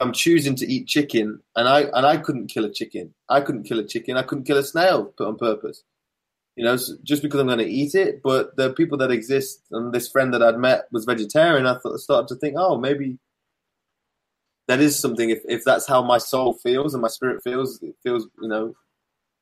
[0.00, 1.40] I'm choosing to eat chicken?
[1.56, 3.14] And I and I couldn't kill a chicken.
[3.28, 4.16] I couldn't kill a chicken.
[4.16, 5.82] I couldn't kill a snail put on purpose
[6.56, 8.22] you know, just because I'm going to eat it.
[8.22, 11.66] But the people that exist, and this friend that I'd met was vegetarian.
[11.66, 13.18] I thought, started to think, oh, maybe
[14.68, 15.30] that is something.
[15.30, 18.74] If if that's how my soul feels and my spirit feels, it feels, you know,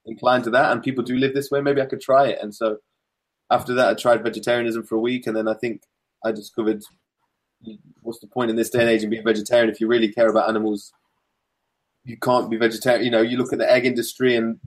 [0.07, 1.61] inclined to that, and people do live this way.
[1.61, 2.38] Maybe I could try it.
[2.40, 2.78] And so
[3.51, 5.82] after that, I tried vegetarianism for a week, and then I think
[6.24, 6.82] I discovered
[8.03, 10.29] what's the point in this day and age in being vegetarian if you really care
[10.29, 10.93] about animals.
[12.05, 13.05] You can't be vegetarian.
[13.05, 14.59] You know, you look at the egg industry and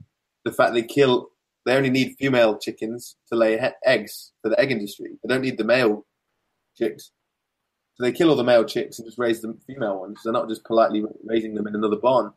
[0.44, 1.30] the fact they kill
[1.66, 5.18] they only need female chickens to lay he- eggs for the egg industry.
[5.22, 6.06] They don't need the male
[6.78, 7.10] chicks.
[7.94, 10.20] So they kill all the male chicks and just raise the female ones.
[10.22, 12.32] They're not just politely raising them in another barn.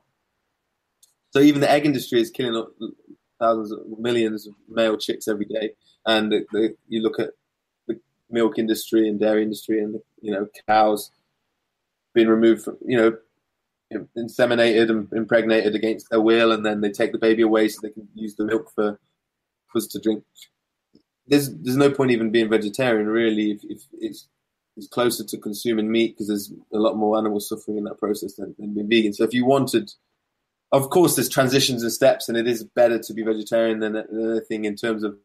[1.30, 2.66] So even the egg industry is killing
[3.40, 5.74] thousands, of, millions of male chicks every day.
[6.08, 7.30] And the, the, you look at
[7.88, 8.00] the
[8.32, 11.12] milk industry and dairy industry, and you know cows
[12.14, 13.18] being removed from you know
[14.18, 17.90] inseminated and impregnated against their will, and then they take the baby away so they
[17.90, 19.00] can use the milk for
[19.76, 20.24] us to drink.
[21.28, 24.28] There's there's no point even being vegetarian really if, if it's
[24.80, 28.36] it's closer to consuming meat because there's a lot more animal suffering in that process
[28.36, 29.14] than, than being vegan.
[29.14, 29.92] So if you wanted,
[30.72, 34.66] of course, there's transitions and steps, and it is better to be vegetarian than, anything
[34.66, 35.18] in terms of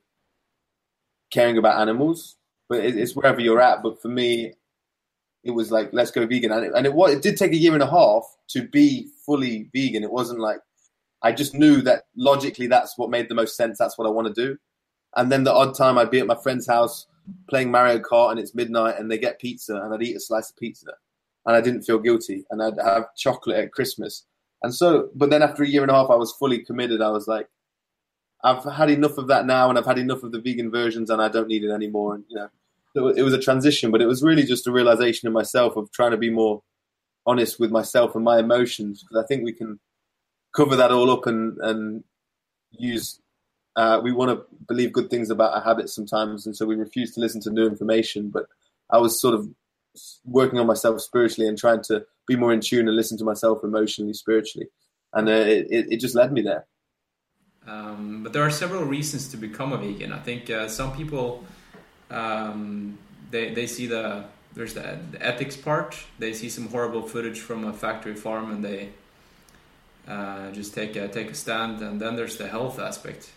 [1.30, 2.36] caring about animals.
[2.68, 3.82] But it, it's wherever you're at.
[3.82, 4.54] But for me,
[5.44, 7.74] it was like let's go vegan, and it, and it, it did take a year
[7.74, 10.02] and a half to be fully vegan.
[10.02, 10.58] It wasn't like
[11.22, 13.78] I just knew that logically that's what made the most sense.
[13.78, 14.58] That's what I want to do.
[15.16, 17.06] And then the odd time I'd be at my friend's house
[17.48, 20.50] playing Mario Kart and it's midnight and they get pizza and I'd eat a slice
[20.50, 20.92] of pizza
[21.46, 24.26] and I didn't feel guilty and I'd have chocolate at Christmas.
[24.62, 27.00] And so, but then after a year and a half, I was fully committed.
[27.00, 27.48] I was like,
[28.42, 31.22] I've had enough of that now and I've had enough of the vegan versions and
[31.22, 32.14] I don't need it anymore.
[32.14, 32.48] And, you know,
[32.94, 36.12] it was a transition, but it was really just a realization in myself of trying
[36.12, 36.62] to be more
[37.26, 39.80] honest with myself and my emotions because I think we can
[40.54, 42.04] cover that all up and, and
[42.70, 43.20] use
[43.76, 47.12] uh, we want to believe good things about our habits sometimes, and so we refuse
[47.14, 48.30] to listen to new information.
[48.30, 48.46] But
[48.90, 49.48] I was sort of
[50.24, 53.64] working on myself spiritually and trying to be more in tune and listen to myself
[53.64, 54.68] emotionally, spiritually,
[55.12, 56.66] and uh, it, it just led me there.
[57.66, 60.12] Um, but there are several reasons to become a vegan.
[60.12, 61.44] I think uh, some people
[62.14, 62.98] um,
[63.30, 65.98] they they see the there's the, the, ethics part.
[66.18, 68.90] They see some horrible footage from a factory farm and they
[70.06, 71.82] uh, just take a take a stand.
[71.82, 73.30] And then there's the health aspect.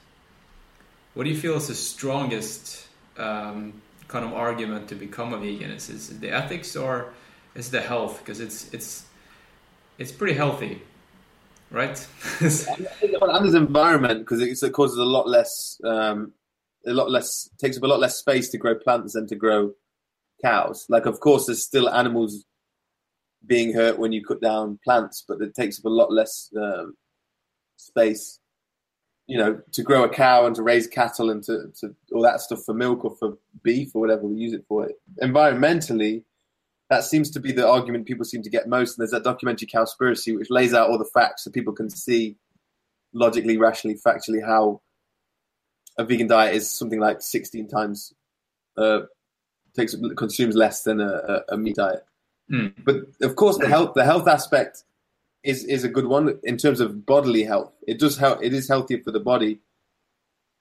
[1.15, 5.71] What do you feel is the strongest um, kind of argument to become a vegan?
[5.71, 7.13] Is, is it the ethics or
[7.55, 8.19] is it the health?
[8.19, 9.05] Because it's it's
[9.97, 10.83] it's pretty healthy,
[11.71, 12.07] right?
[12.39, 12.51] and
[13.01, 16.33] there's environment because it, causes a lot less um,
[16.87, 19.73] a lot less takes up a lot less space to grow plants than to grow
[20.43, 20.85] cows.
[20.89, 22.45] Like, of course, there's still animals
[23.45, 26.95] being hurt when you cut down plants, but it takes up a lot less um,
[27.77, 28.39] space
[29.27, 32.39] you know, to grow a cow and to raise cattle and to, to all that
[32.39, 34.89] stuff for milk or for beef or whatever we use it for.
[35.21, 36.23] Environmentally,
[36.89, 38.97] that seems to be the argument people seem to get most.
[38.97, 42.37] And there's that documentary Cowspiracy, which lays out all the facts so people can see
[43.13, 44.81] logically, rationally, factually how
[45.97, 48.13] a vegan diet is something like 16 times
[48.77, 49.01] uh,
[49.75, 52.05] takes consumes less than a, a meat diet.
[52.51, 52.73] Mm.
[52.83, 54.83] But of course, the health the health aspect
[55.43, 57.73] is is a good one in terms of bodily health.
[57.87, 58.43] It does help.
[58.43, 59.59] It is healthier for the body.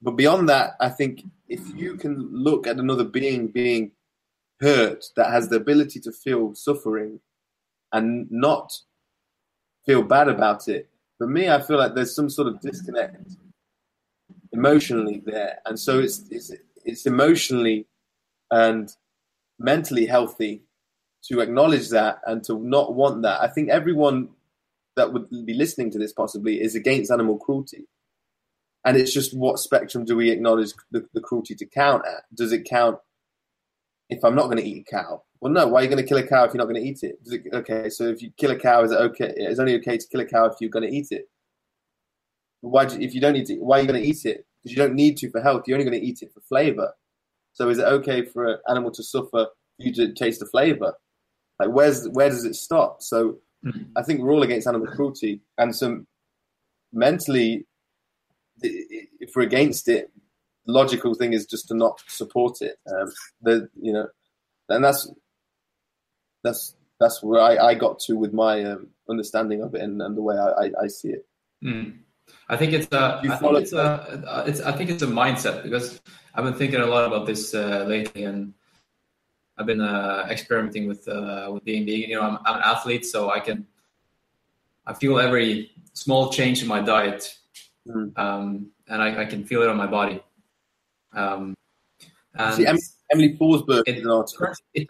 [0.03, 3.93] But beyond that, I think if you can look at another being being
[4.61, 7.20] hurt that has the ability to feel suffering
[7.93, 8.72] and not
[9.84, 13.37] feel bad about it, for me, I feel like there's some sort of disconnect
[14.57, 16.52] emotionally there, and so it's it's
[16.84, 17.86] it's emotionally
[18.50, 18.90] and
[19.59, 20.62] mentally healthy
[21.28, 23.40] to acknowledge that and to not want that.
[23.40, 24.28] I think everyone
[24.96, 27.86] that would be listening to this possibly is against animal cruelty.
[28.84, 32.22] And it's just what spectrum do we acknowledge the, the cruelty to count at?
[32.34, 32.98] Does it count
[34.09, 35.22] if I'm not going to eat a cow?
[35.40, 35.66] Well, no.
[35.66, 37.18] Why are you going to kill a cow if you're not going to eat it?
[37.26, 37.52] it?
[37.52, 39.32] Okay, so if you kill a cow, is it okay?
[39.36, 41.28] It's only okay to kill a cow if you're going to eat it.
[42.61, 44.45] Why, if you don't eat it, why are you going to eat it?
[44.66, 45.62] Because you don't need to for health.
[45.66, 46.92] You're only going to eat it for flavor.
[47.52, 49.46] So is it okay for an animal to suffer
[49.78, 50.92] you to taste the flavor?
[51.60, 53.00] Like where's where does it stop?
[53.00, 53.38] So
[53.96, 56.08] I think we're all against animal cruelty, and some
[56.92, 57.64] mentally,
[58.60, 60.10] if we're against it,
[60.66, 62.76] the logical thing is just to not support it.
[62.90, 63.12] Um,
[63.42, 64.08] the you know,
[64.68, 65.08] and that's
[66.42, 70.16] that's that's where I, I got to with my um, understanding of it and, and
[70.16, 71.26] the way I, I, I see it.
[71.64, 71.98] Mm.
[72.49, 76.01] I think it's a, I think it's a, it's, I think it's a mindset because
[76.35, 78.55] I've been thinking a lot about this uh, lately, and
[79.59, 82.11] I've been uh, experimenting with uh, with being vegan.
[82.11, 83.66] You know, I'm, I'm, an athlete, so I can
[84.87, 87.37] I feel every small change in my diet,
[87.89, 88.16] mm.
[88.16, 90.22] um, and I, I, can feel it on my body.
[91.12, 91.55] Um,
[92.53, 94.49] See, Emelie Forsberg did an article.
[94.74, 94.87] It,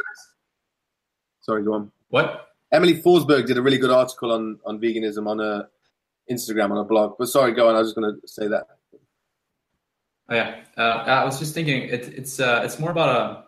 [1.40, 1.92] Sorry, go on.
[2.08, 2.48] What?
[2.72, 5.68] Emelie Forsberg did a really good article on on veganism on a
[6.30, 7.14] Instagram on a blog.
[7.18, 7.76] But sorry, go on.
[7.76, 8.66] I was just going to say that.
[10.28, 13.46] Oh yeah, uh, I was just thinking it, it's uh, it's more about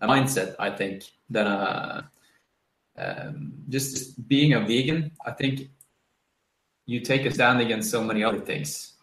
[0.00, 2.10] a a mindset, I think, than a
[2.96, 5.12] um, just being a vegan.
[5.24, 5.70] I think
[6.86, 8.94] you take a stand against so many other things.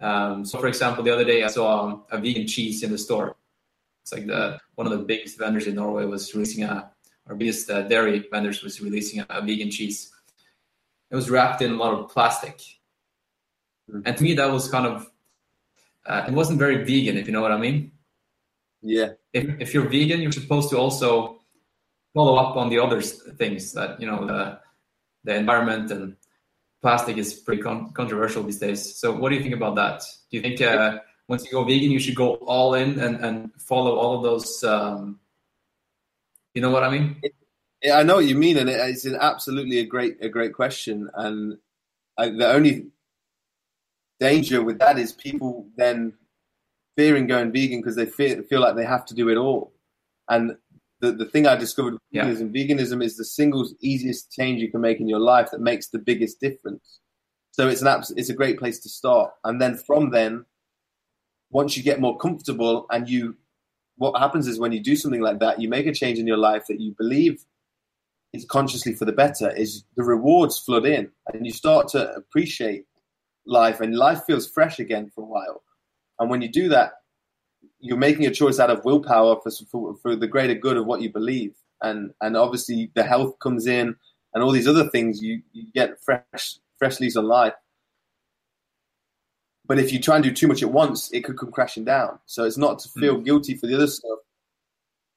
[0.00, 3.36] Um, so, for example, the other day I saw a vegan cheese in the store.
[4.02, 6.90] It's like the one of the biggest vendors in Norway was releasing a,
[7.26, 10.10] our biggest uh, dairy vendors was releasing a, a, vegan cheese.
[11.10, 12.60] It was wrapped in a lot of plastic,
[13.90, 14.02] mm.
[14.04, 15.10] and to me that was kind of
[16.06, 17.92] uh, it wasn't very vegan, if you know what I mean.
[18.82, 19.10] Yeah.
[19.32, 21.40] If if you're vegan, you're supposed to also
[22.14, 24.58] follow up on the other things that you know the
[25.24, 26.16] the environment and
[26.80, 28.96] plastic is pretty con- controversial these days.
[28.96, 30.02] So, what do you think about that?
[30.30, 30.98] Do you think uh,
[31.28, 34.64] once you go vegan, you should go all in and, and follow all of those?
[34.64, 35.20] Um,
[36.54, 37.20] you know what I mean?
[37.22, 37.30] Yeah,
[37.84, 41.08] I know what you mean, and it's an absolutely a great a great question.
[41.14, 41.58] And
[42.18, 42.88] I, the only
[44.18, 46.12] danger with that is people then
[46.96, 49.72] fearing going vegan because they feel, feel like they have to do it all.
[50.28, 50.56] And
[51.00, 52.26] the, the thing I discovered with yeah.
[52.26, 55.88] veganism, veganism is the single easiest change you can make in your life that makes
[55.88, 57.00] the biggest difference.
[57.52, 59.32] So it's an abs- it's a great place to start.
[59.44, 60.44] And then from then,
[61.50, 63.36] once you get more comfortable and you,
[63.96, 66.36] what happens is when you do something like that, you make a change in your
[66.36, 67.44] life that you believe
[68.32, 72.86] is consciously for the better, is the rewards flood in and you start to appreciate
[73.46, 75.62] life and life feels fresh again for a while.
[76.18, 76.92] And when you do that,
[77.80, 81.00] you're making a choice out of willpower for, for, for the greater good of what
[81.00, 83.96] you believe, and and obviously the health comes in,
[84.34, 85.22] and all these other things.
[85.22, 87.54] You you get fresh fresh leaves on life.
[89.66, 92.18] But if you try and do too much at once, it could come crashing down.
[92.26, 93.24] So it's not to feel mm.
[93.24, 94.18] guilty for the other stuff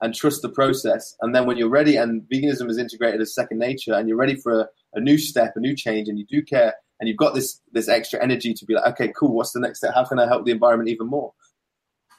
[0.03, 1.15] and trust the process.
[1.21, 4.35] And then when you're ready, and veganism is integrated as second nature, and you're ready
[4.35, 7.33] for a, a new step, a new change, and you do care, and you've got
[7.33, 9.95] this this extra energy to be like, okay, cool, what's the next step?
[9.95, 11.33] How can I help the environment even more?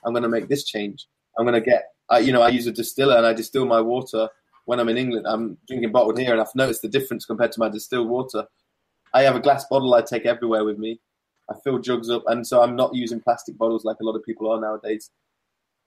[0.05, 1.07] I'm going to make this change.
[1.39, 3.81] I'm going to get, I, you know, I use a distiller and I distill my
[3.81, 4.29] water
[4.65, 5.27] when I'm in England.
[5.29, 8.47] I'm drinking bottled here and I've noticed the difference compared to my distilled water.
[9.13, 11.01] I have a glass bottle I take everywhere with me.
[11.51, 14.25] I fill jugs up, and so I'm not using plastic bottles like a lot of
[14.25, 15.11] people are nowadays.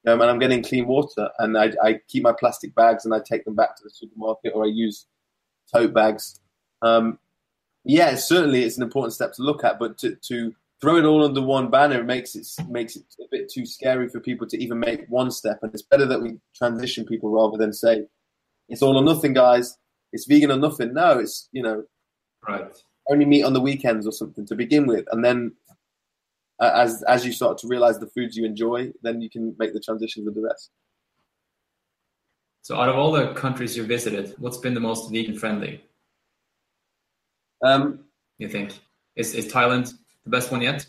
[0.08, 3.20] Um, and I'm getting clean water, and I, I, keep my plastic bags and I
[3.20, 5.06] take them back to the supermarket, or I use
[5.74, 6.40] tote bags.
[6.82, 7.20] Um,
[7.84, 11.26] yeah, certainly it's an important step to look at, but to, to throw it all
[11.26, 14.80] under one banner makes it makes it a bit too scary for people to even
[14.80, 15.60] make one step.
[15.62, 18.06] And it's better that we transition people rather than say
[18.70, 19.78] it's all or nothing, guys.
[20.14, 20.94] It's vegan or nothing.
[20.94, 21.84] No, it's you know,
[22.48, 22.72] right.
[23.10, 25.54] Only meat on the weekends or something to begin with, and then
[26.60, 29.80] as as you start to realize the foods you enjoy, then you can make the
[29.80, 30.72] transition with the rest.
[32.62, 35.84] So, out of all the countries you visited, what's been the most vegan friendly?
[37.64, 38.06] Um,
[38.38, 38.80] you think
[39.16, 39.94] is is Thailand
[40.24, 40.86] the best one yet?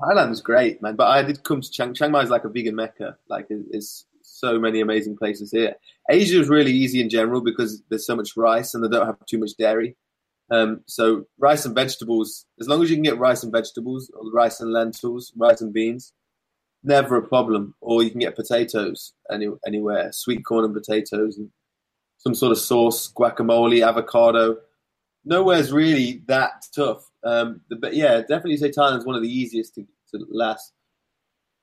[0.00, 0.96] Thailand is great, man.
[0.96, 3.16] But I did come to Chiang, Chiang Mai is like a vegan mecca.
[3.28, 5.74] Like it's so many amazing places here.
[6.10, 9.24] Asia is really easy in general because there's so much rice and they don't have
[9.26, 9.96] too much dairy.
[10.52, 14.30] Um, so rice and vegetables, as long as you can get rice and vegetables, or
[14.30, 16.12] rice and lentils, rice and beans,
[16.84, 17.74] never a problem.
[17.80, 21.50] Or you can get potatoes any, anywhere, sweet corn and potatoes, and
[22.18, 24.58] some sort of sauce, guacamole, avocado.
[25.24, 27.08] Nowhere's really that tough.
[27.24, 30.72] Um, but yeah, definitely say Thailand's one of the easiest to, to last.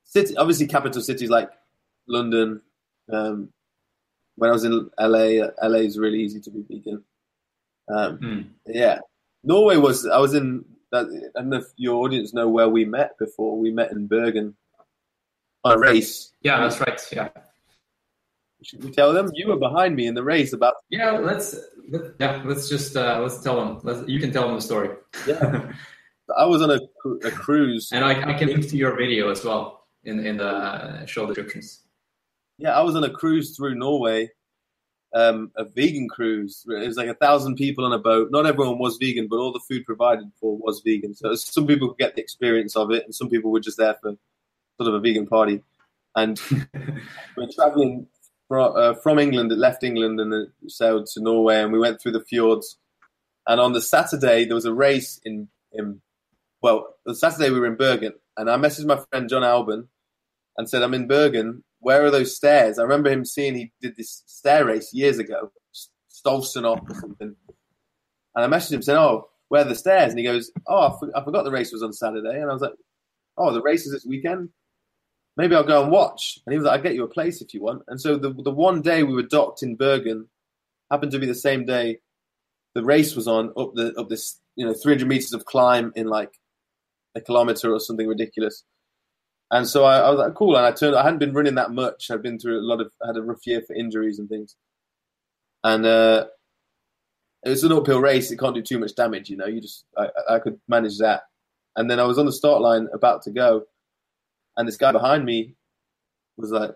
[0.04, 1.52] City, obviously, capital cities like
[2.08, 2.62] London.
[3.12, 3.50] Um,
[4.36, 7.04] when I was in LA, LA is really easy to be vegan.
[7.90, 8.46] Um, mm.
[8.68, 9.00] Yeah,
[9.44, 10.06] Norway was.
[10.06, 10.66] I was in.
[10.92, 11.04] I
[11.36, 13.58] don't know if your audience know where we met before.
[13.58, 14.56] We met in Bergen
[15.64, 16.32] on a race.
[16.42, 17.02] Yeah, that's right.
[17.12, 17.30] Yeah.
[18.62, 20.76] Should we tell them you were behind me in the race about?
[20.90, 21.56] Yeah, let's
[22.20, 23.80] yeah, let's just uh, let's tell them.
[23.84, 24.90] Let's, you can tell them the story.
[25.28, 25.72] yeah,
[26.38, 26.80] I was on a,
[27.26, 31.06] a cruise, and I, I, can link to your video as well in in the
[31.06, 31.84] show descriptions.
[32.58, 34.30] Yeah, I was on a cruise through Norway,
[35.14, 36.66] um, a vegan cruise.
[36.68, 38.30] It was like a thousand people on a boat.
[38.32, 41.16] Not everyone was vegan, but all the food provided for was vegan.
[41.16, 43.96] So some people could get the experience of it, and some people were just there
[44.02, 44.16] for
[44.78, 45.64] sort of a vegan party.
[46.16, 46.40] And
[47.38, 48.08] we're traveling
[48.52, 52.14] uh, from England, it left England and it sailed to Norway, and we went through
[52.14, 52.78] the fjords.
[53.48, 56.02] And on the Saturday, there was a race in, in
[56.62, 59.88] well, the Saturday we were in Bergen, and I messaged my friend John Alban
[60.58, 61.64] and said, I'm in Bergen.
[61.80, 62.78] Where are those stairs?
[62.78, 65.52] I remember him seeing he did this stair race years ago,
[66.12, 67.36] Stolsenop or something.
[68.36, 70.10] And I messaged him saying, Oh, where are the stairs?
[70.12, 72.40] And he goes, Oh, I, for- I forgot the race was on Saturday.
[72.42, 72.74] And I was like,
[73.38, 74.50] Oh, the race is this weekend?
[75.38, 76.38] maybe I'll go and watch.
[76.46, 77.84] And he was like, I'll get you a place if you want.
[77.88, 80.28] And so the the one day we were docked in Bergen
[80.92, 82.00] happened to be the same day
[82.76, 86.08] the race was on up the up this you know 300 meters of climb in
[86.08, 86.34] like
[87.16, 88.64] a kilometer or something ridiculous.
[89.52, 90.56] And so I, I was like, cool.
[90.56, 90.96] And I turned.
[90.96, 92.12] I hadn't been running that much.
[92.12, 92.92] I'd been through a lot of.
[93.06, 94.56] had a rough year for injuries and things.
[95.64, 96.28] And uh,
[97.44, 98.32] it was an uphill race.
[98.32, 99.30] It can't do too much damage.
[99.30, 101.24] You know, you just I, I could manage that.
[101.76, 103.64] and then I was on the start line about to go,
[104.58, 105.56] and this guy behind me
[106.38, 106.72] was like,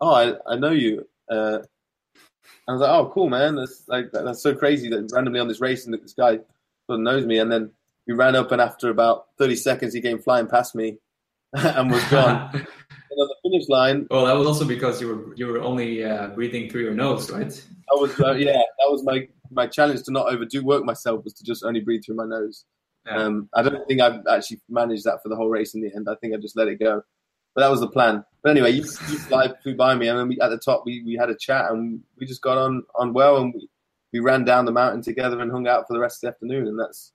[0.00, 1.60] "Oh, I, I know you." Uh,
[2.68, 3.54] I was like, "Oh, cool, man!
[3.54, 6.32] That's like that's so crazy that randomly on this race and this guy
[6.86, 7.70] sort of knows me." And then
[8.06, 10.98] he ran up, and after about thirty seconds, he came flying past me
[11.54, 12.50] and was gone.
[12.52, 12.66] and
[13.18, 16.28] on the finish line, Well, that was also because you were you were only uh,
[16.28, 17.52] breathing through your nose, right?
[17.90, 21.32] I was uh, yeah, that was my my challenge to not overdo work myself was
[21.34, 22.64] to just only breathe through my nose.
[23.06, 23.16] Yeah.
[23.16, 26.08] Um, I don't think I've actually managed that for the whole race in the end.
[26.10, 27.02] I think I just let it go.
[27.54, 28.24] But that was the plan.
[28.42, 31.02] But anyway, you, you fly flew by me, and then we, at the top we,
[31.04, 33.68] we had a chat, and we just got on on well, and we,
[34.12, 36.68] we ran down the mountain together and hung out for the rest of the afternoon,
[36.68, 37.12] and that's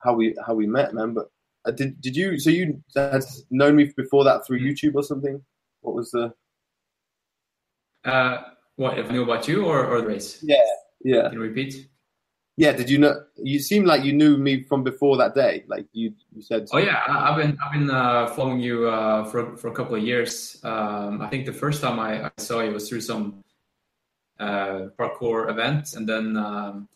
[0.00, 1.14] how we how we met, man.
[1.14, 1.30] But
[1.72, 2.38] did did you?
[2.38, 5.42] So you had known me before that through YouTube or something?
[5.80, 6.32] What was the?
[8.04, 8.42] Uh,
[8.76, 10.38] what if I knew about you or, or the race?
[10.42, 10.56] Yeah,
[11.02, 11.88] yeah, Can you repeat?
[12.56, 12.72] yeah.
[12.72, 13.14] Did you know?
[13.36, 15.64] You seemed like you knew me from before that day.
[15.68, 16.68] Like you you said.
[16.72, 19.94] Oh yeah, I- I've been I've been uh, following you uh, for for a couple
[19.94, 20.58] of years.
[20.64, 23.42] Um, I think the first time I, I saw you was through some
[24.38, 26.88] uh, parkour event, and then um,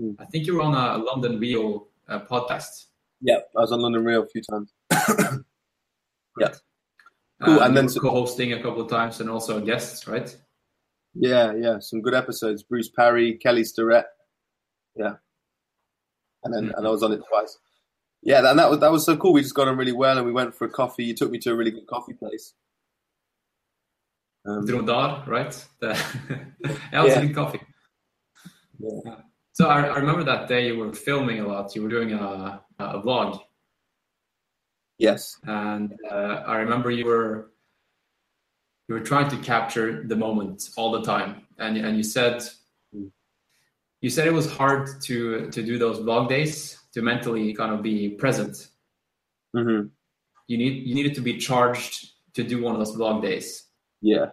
[0.00, 0.12] Hmm.
[0.20, 2.86] I think you were on a London Real uh, podcast.
[3.20, 4.72] Yeah, I was on London Real a few times.
[6.40, 6.54] Yeah.
[7.44, 10.36] Cool, and then co-hosting a couple of times, and also guests, right?
[11.14, 12.62] Yeah, yeah, some good episodes.
[12.62, 14.06] Bruce Parry, Kelly Starrett.
[14.94, 15.14] Yeah,
[16.44, 17.58] and then and I was on it twice.
[18.22, 19.32] Yeah, and that was that was so cool.
[19.32, 21.04] We just got on really well, and we went for a coffee.
[21.04, 22.54] You took me to a really good coffee place.
[24.46, 25.66] Um, Dromedar, right?
[25.80, 25.88] The
[26.92, 27.20] was Yeah.
[27.22, 27.60] good coffee.
[28.78, 29.14] Yeah.
[29.52, 31.74] So I, I remember that day you were filming a lot.
[31.74, 33.40] You were doing a, a vlog,
[34.98, 35.38] yes.
[35.44, 37.50] and uh, I remember you were
[38.88, 42.42] you were trying to capture the moment all the time, and and you said
[44.00, 47.82] you said it was hard to to do those vlog days to mentally kind of
[47.82, 48.68] be present.
[49.54, 49.88] hmm
[50.46, 53.64] You need you needed to be charged to do one of those vlog days.
[54.00, 54.30] Yeah.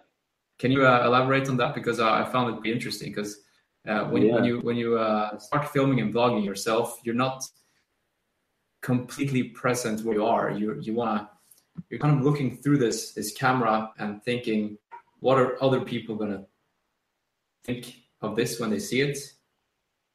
[0.59, 1.73] Can you uh, elaborate on that?
[1.75, 3.09] Because uh, I found it pretty interesting.
[3.11, 3.41] Because
[3.89, 4.35] uh, when, Yeah.
[4.35, 7.43] when you when you uh, start filming and vlogging yourself, you're not
[8.85, 10.51] completely present where you are.
[10.51, 11.27] You you wanna
[11.89, 14.77] you're kind of looking through this this camera and thinking,
[15.25, 16.45] what are other people gonna
[17.63, 19.17] think of this when they see it?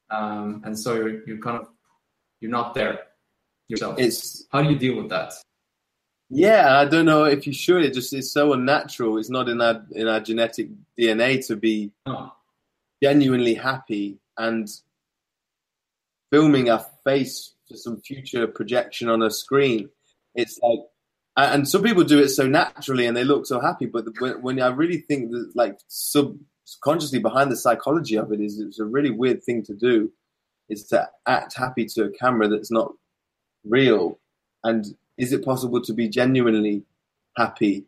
[0.09, 1.69] Um, and so you're you're kind of
[2.41, 2.95] you're not there
[3.69, 3.99] yourself.
[3.99, 5.33] It's How do you deal with that?
[6.31, 6.79] yeah.
[6.79, 7.83] I don't know if you should.
[7.85, 9.19] It just is so unnatural.
[9.19, 12.33] It's not in our in our genetic DNA to be Oh,
[13.03, 14.69] genuinely happy and
[16.33, 19.89] filming our face for some future projection on a screen.
[20.35, 20.81] It's like,
[21.37, 23.87] and some people do it so naturally and they look so happy.
[23.87, 24.07] But
[24.43, 28.85] when, I really think that, like, subconsciously behind the psychology of it is, it's a
[28.85, 30.13] really weird thing to do.
[30.69, 32.93] Is to act happy to a camera that's not
[33.65, 34.21] real.
[34.63, 36.85] And is it possible to be genuinely
[37.37, 37.87] happy?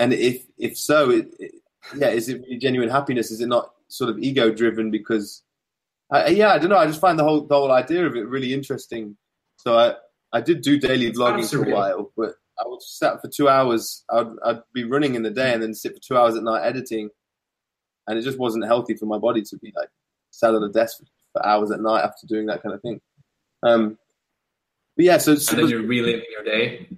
[0.00, 1.52] And if if so, it, it,
[1.96, 3.30] yeah, is it really genuine happiness?
[3.30, 4.90] Is it not sort of ego driven?
[4.90, 5.42] Because
[6.12, 6.78] I, yeah, I don't know.
[6.78, 9.16] I just find the whole the whole idea of it really interesting.
[9.56, 9.94] So I
[10.32, 13.20] I did do daily It's kind of vlogging for a while, but I would sat
[13.20, 14.04] for two hours.
[14.10, 16.64] I'd I'd be running in the day and then sit for two hours at night
[16.64, 17.10] editing,
[18.06, 19.88] and it just wasn't healthy for my body to be like
[20.30, 23.00] sat at a desk for, for hours at night after doing that kind of thing.
[23.62, 23.98] Um,
[24.96, 26.88] but yeah, so, so and then you're reliving your day,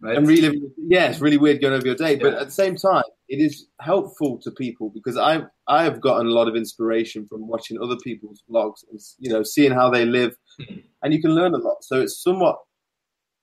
[0.00, 0.16] right?
[0.16, 0.70] and reliving.
[0.76, 3.66] Yeah, it's really weird going over your day, but at the same time, it is
[3.80, 7.96] helpful to people because I I have gotten a lot of inspiration from watching other
[8.02, 10.82] people's vlogs and you know seeing how they live, Mhm.
[11.02, 11.84] and you can learn a lot.
[11.84, 12.58] So it's somewhat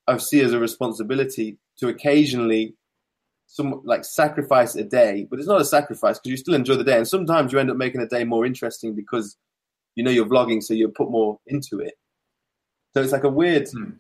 [0.08, 2.76] I see as a responsibility to occasionally
[3.50, 6.84] some like sacrifice a day, but it's not a sacrifice because you still enjoy the
[6.84, 9.38] day, and sometimes you end up making a day more interesting because
[9.96, 11.94] you know you're vlogging, so you put more into it.
[12.94, 13.92] So it's like a weird Hmm.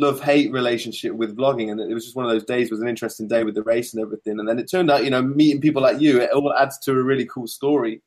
[0.00, 2.66] Love hate relationship with vlogging, and it was just one of those days.
[2.66, 5.04] It was an interesting day with the race and everything, and then it turned out,
[5.04, 8.02] you know, meeting people like you, it all adds to a really cool story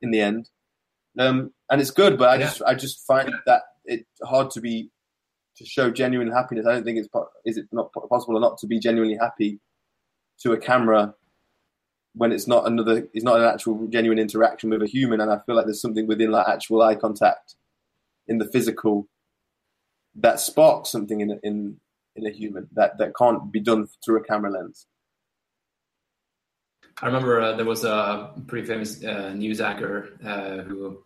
[0.00, 0.48] in the end.
[1.18, 2.46] Um, and it's good, but I Yeah.
[2.46, 4.90] just I just find that it's hard to be
[5.56, 6.66] to show genuine happiness.
[6.66, 7.08] I don't think it's
[7.44, 9.58] is it not possible or not to be genuinely happy
[10.40, 11.14] to a camera
[12.14, 15.20] when it's not another it's not an actual genuine interaction with a human.
[15.20, 17.56] And I feel like there's something within like actual eye contact
[18.28, 19.08] in the physical
[20.20, 21.76] that sparks something in a, in
[22.16, 24.86] in a human that that can't be done through a camera lens.
[27.00, 30.98] I remember uh, there was a pretty famous uh, news anchor uh, who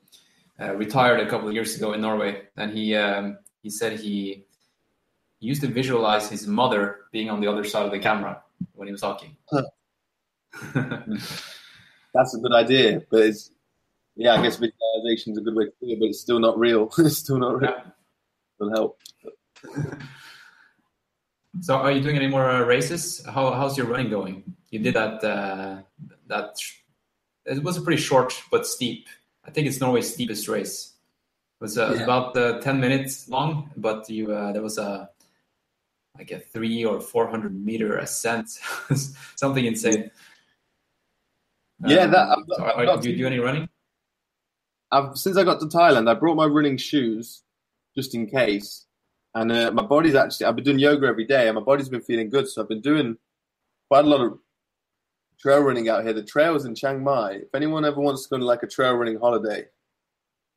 [0.58, 4.46] uh, retired a couple of years ago in Norway, and he um, he said he
[5.40, 8.42] used to visualize his mother being on the other side of the camera
[8.74, 9.36] when he was talking.
[12.14, 13.50] That's a good idea, but it's
[14.16, 16.58] yeah, I guess visualization is a good way to do it, but it's still not
[16.58, 16.90] real.
[16.98, 17.70] it's still not real.
[17.70, 17.90] Yeah.
[18.62, 19.00] It'll help.
[21.60, 23.22] So, are you doing any more uh, races?
[23.26, 24.42] How, how's your running going?
[24.70, 25.22] You did that.
[25.22, 25.82] Uh,
[26.28, 26.56] that
[27.44, 29.06] it was a pretty short but steep.
[29.44, 30.94] I think it's Norway's steepest race.
[31.60, 32.04] It was, uh, yeah.
[32.04, 35.10] about uh, ten minutes long, but you uh, there was a
[36.16, 38.48] like a three or four hundred meter ascent,
[39.36, 40.10] something insane.
[41.84, 42.30] Yeah, that.
[42.30, 43.68] Um, so are, do you do any running?
[44.90, 47.42] I've, since I got to Thailand, I brought my running shoes
[47.94, 48.86] just in case.
[49.34, 52.02] And uh, my body's actually, I've been doing yoga every day and my body's been
[52.02, 52.48] feeling good.
[52.48, 53.16] So I've been doing
[53.88, 54.38] quite a lot of
[55.40, 56.12] trail running out here.
[56.12, 58.94] The trails in Chiang Mai, if anyone ever wants to go to like a trail
[58.94, 59.66] running holiday,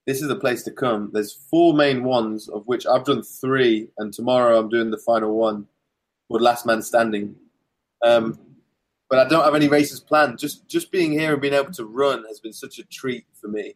[0.06, 1.10] this is the place to come.
[1.14, 5.36] There's four main ones, of which I've done three, and tomorrow I'm doing the final
[5.36, 5.66] one
[6.28, 7.36] called Last Man Standing.
[8.04, 8.40] Um,
[9.10, 10.38] but I don't have any races planned.
[10.38, 13.48] Just just being here and being able to run has been such a treat for
[13.48, 13.76] me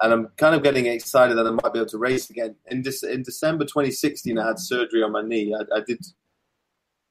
[0.00, 2.56] and I'm kind of getting excited that I might be able to race again.
[2.70, 5.54] In, De- in December 2016, I had surgery on my knee.
[5.54, 6.00] I, I, did,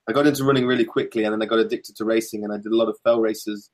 [0.09, 2.57] I got into running really quickly, and then I got addicted to racing, and I
[2.57, 3.69] did a lot of fell races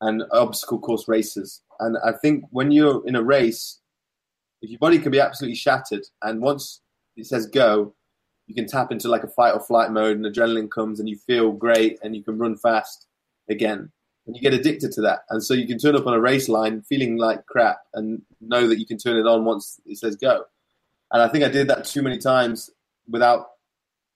[0.00, 1.62] and obstacle course races.
[1.80, 3.80] And I think when you're in a race,
[4.62, 6.80] if your body can be absolutely shattered, and once
[7.16, 7.94] it says go,
[8.46, 11.18] you can tap into like a fight or flight mode, and adrenaline comes, and you
[11.18, 13.06] feel great, and you can run fast
[13.50, 13.92] again
[14.28, 15.20] and you get addicted to that.
[15.30, 18.68] And so you can turn up on a race line feeling like crap and know
[18.68, 20.44] that you can turn it on once it says go.
[21.10, 22.68] And I think I did that too many times
[23.08, 23.46] without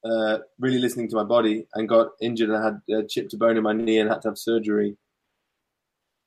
[0.05, 3.39] uh, really listening to my body and got injured and I had uh, chipped a
[3.39, 4.99] bone in my knee and had to have surgery.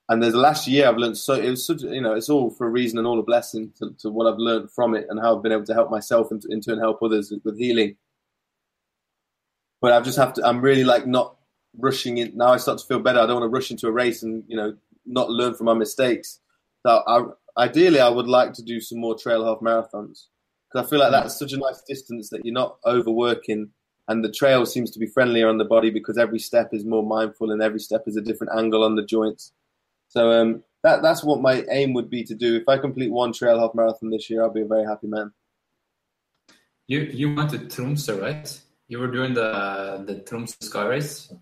[0.09, 2.49] And there's the last year I've learned so it was such you know it's all
[2.49, 5.19] for a reason and all a blessing to, to what I've learned from it and
[5.19, 7.97] how I've been able to help myself and in turn help others with healing.
[9.81, 11.34] But I've just have to I'm really like not
[11.77, 12.35] rushing in.
[12.35, 13.19] Now I start to feel better.
[13.19, 15.73] I don't want to rush into a race and you know not learn from my
[15.73, 16.39] mistakes.
[16.85, 20.27] So I, ideally, I would like to do some more trail half marathons
[20.69, 23.69] because I feel like that's such a nice distance that you're not overworking,
[24.07, 27.03] and the trail seems to be friendlier on the body because every step is more
[27.03, 29.53] mindful and every step is a different angle on the joints.
[30.09, 32.55] So um, that that's what my aim would be to do.
[32.55, 35.31] If I complete one trail half marathon this year, I'll be a very happy man.
[36.87, 38.61] You you went to Tromsø, right?
[38.87, 41.33] You were doing the the Tromsø Sky Race.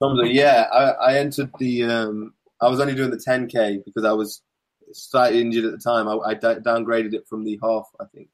[0.00, 1.84] Yeah, I, I entered the.
[1.84, 4.42] Um, I was only doing the 10k because I was
[4.92, 6.08] slightly injured at the time.
[6.08, 7.88] I, I downgraded it from the half.
[8.00, 8.28] I think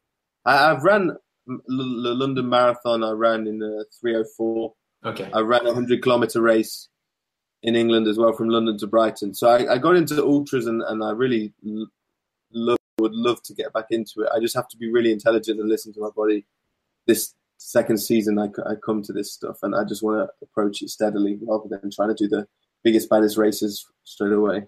[0.45, 3.05] I, have ran the London Marathon.
[3.05, 4.73] I ran in the 304.
[5.05, 5.31] Okay.
[5.33, 6.89] I ran a hundred kilometer race
[7.63, 9.35] in England as well from London to Brighton.
[9.35, 11.53] So I, I got into ultras and, and I really
[12.53, 14.29] love, would love to get back into it.
[14.35, 16.47] I just have to be really intelligent and listen to my body.
[17.07, 20.83] This second season I, I come to this stuff and I just want to approach
[20.83, 22.47] it steadily rather than trying to do the
[22.85, 24.67] biggest, baddest races straight away.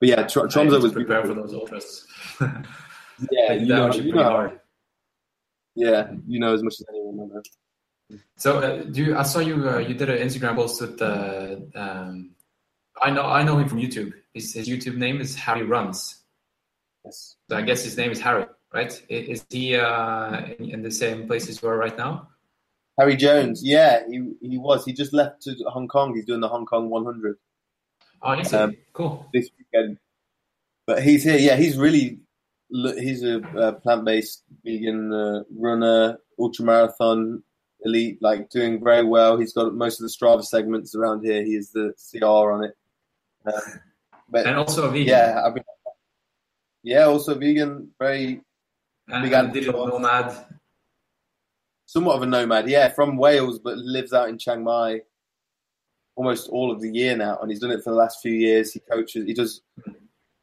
[0.00, 2.06] But yeah, Tr- Tromsø was prepare for those ultras.
[3.30, 4.60] yeah, you know, you know, hard.
[5.76, 7.30] Yeah, you know as much as anyone.
[8.36, 9.68] So, uh, do you, I saw you?
[9.68, 11.00] Uh, you did an Instagram post with.
[11.00, 12.34] Uh, um,
[13.00, 13.22] I know.
[13.22, 14.12] I know him from YouTube.
[14.34, 16.20] His, his YouTube name is Harry Runs.
[17.04, 17.36] Yes.
[17.48, 19.02] So I guess his name is Harry right?
[19.08, 22.28] Is he uh, in the same place as you are right now?
[22.98, 24.84] Harry Jones, yeah, he he was.
[24.84, 26.14] He just left to Hong Kong.
[26.14, 27.36] He's doing the Hong Kong 100.
[28.22, 29.26] Oh, is um, Cool.
[29.32, 29.98] This weekend,
[30.86, 31.38] but he's here.
[31.38, 32.20] Yeah, he's really.
[32.70, 37.42] He's a, a plant-based vegan uh, runner, ultra marathon
[37.84, 39.36] elite, like doing very well.
[39.36, 41.42] He's got most of the Strava segments around here.
[41.44, 42.74] He is the CR on it.
[43.44, 43.80] Um,
[44.30, 45.08] but and also a vegan.
[45.08, 45.64] Yeah, I've been,
[46.82, 47.90] yeah, also vegan.
[47.98, 48.40] Very
[49.08, 50.46] Began digital nomad.
[51.86, 55.02] Somewhat of a nomad, yeah, from Wales, but lives out in Chiang Mai
[56.14, 58.72] almost all of the year now, and he's done it for the last few years.
[58.72, 59.62] He coaches, he does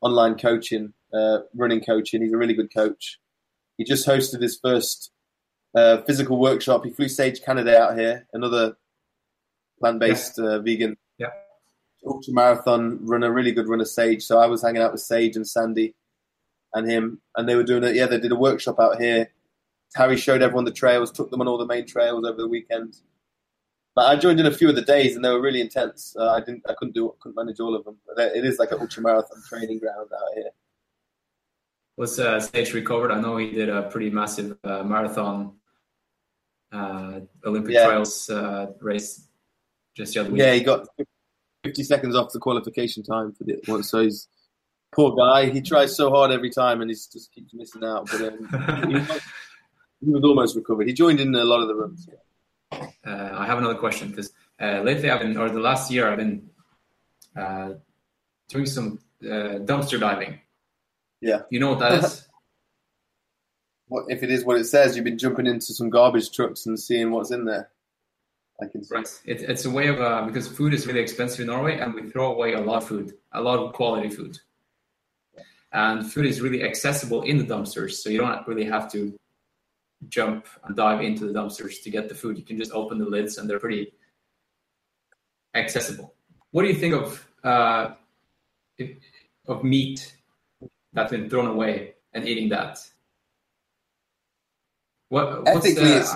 [0.01, 2.21] online coaching, uh, running coaching.
[2.21, 3.19] He's a really good coach.
[3.77, 5.11] He just hosted his first
[5.75, 6.83] uh, physical workshop.
[6.83, 8.75] He flew Sage Canaday out here, another
[9.79, 10.45] plant-based yeah.
[10.45, 11.27] uh, vegan yeah.
[12.05, 14.23] ultra marathon runner, really good runner, Sage.
[14.23, 15.95] So I was hanging out with Sage and Sandy
[16.73, 17.95] and him, and they were doing it.
[17.95, 19.31] Yeah, they did a workshop out here.
[19.95, 22.95] Harry showed everyone the trails, took them on all the main trails over the weekend.
[23.95, 26.15] But I joined in a few of the days, and they were really intense.
[26.17, 27.97] Uh, I didn't, I couldn't do, couldn't manage all of them.
[28.07, 30.51] But it is like an ultra marathon training ground out here.
[31.97, 33.11] Was uh, Sage recovered?
[33.11, 35.53] I know he did a pretty massive uh, marathon
[36.71, 37.87] uh, Olympic yeah.
[37.87, 39.27] trials uh, race
[39.95, 40.39] just the other week.
[40.39, 40.87] Yeah, he got
[41.63, 44.27] 50 seconds off the qualification time for the one, so he's
[44.91, 45.49] poor guy.
[45.49, 48.09] He tries so hard every time, and he just keeps missing out.
[48.11, 49.21] But um, he, was,
[50.01, 50.87] he, was, almost recovered.
[50.87, 52.07] He joined in a lot of the runs.
[52.71, 54.31] Uh, I have another question because
[54.61, 56.49] uh, lately I've been, or the last year, I've been
[57.35, 57.73] uh,
[58.49, 60.39] doing some uh, dumpster diving.
[61.21, 62.27] Yeah, you know what that is?
[63.87, 64.95] what if it is what it says?
[64.95, 67.69] You've been jumping into some garbage trucks and seeing what's in there.
[68.61, 69.07] Like it's Right.
[69.25, 72.09] It, it's a way of uh, because food is really expensive in Norway, and we
[72.09, 74.37] throw away a lot of food, a lot of quality food.
[75.71, 79.17] And food is really accessible in the dumpsters, so you don't really have to
[80.07, 82.37] jump and dive into the dumpsters to get the food.
[82.37, 83.93] You can just open the lids, and they're pretty
[85.53, 86.15] accessible.
[86.51, 87.91] What do you think of uh,
[89.47, 90.15] of meat
[90.93, 92.79] that's been thrown away and eating that?
[95.09, 96.15] What what's ethically, the, it's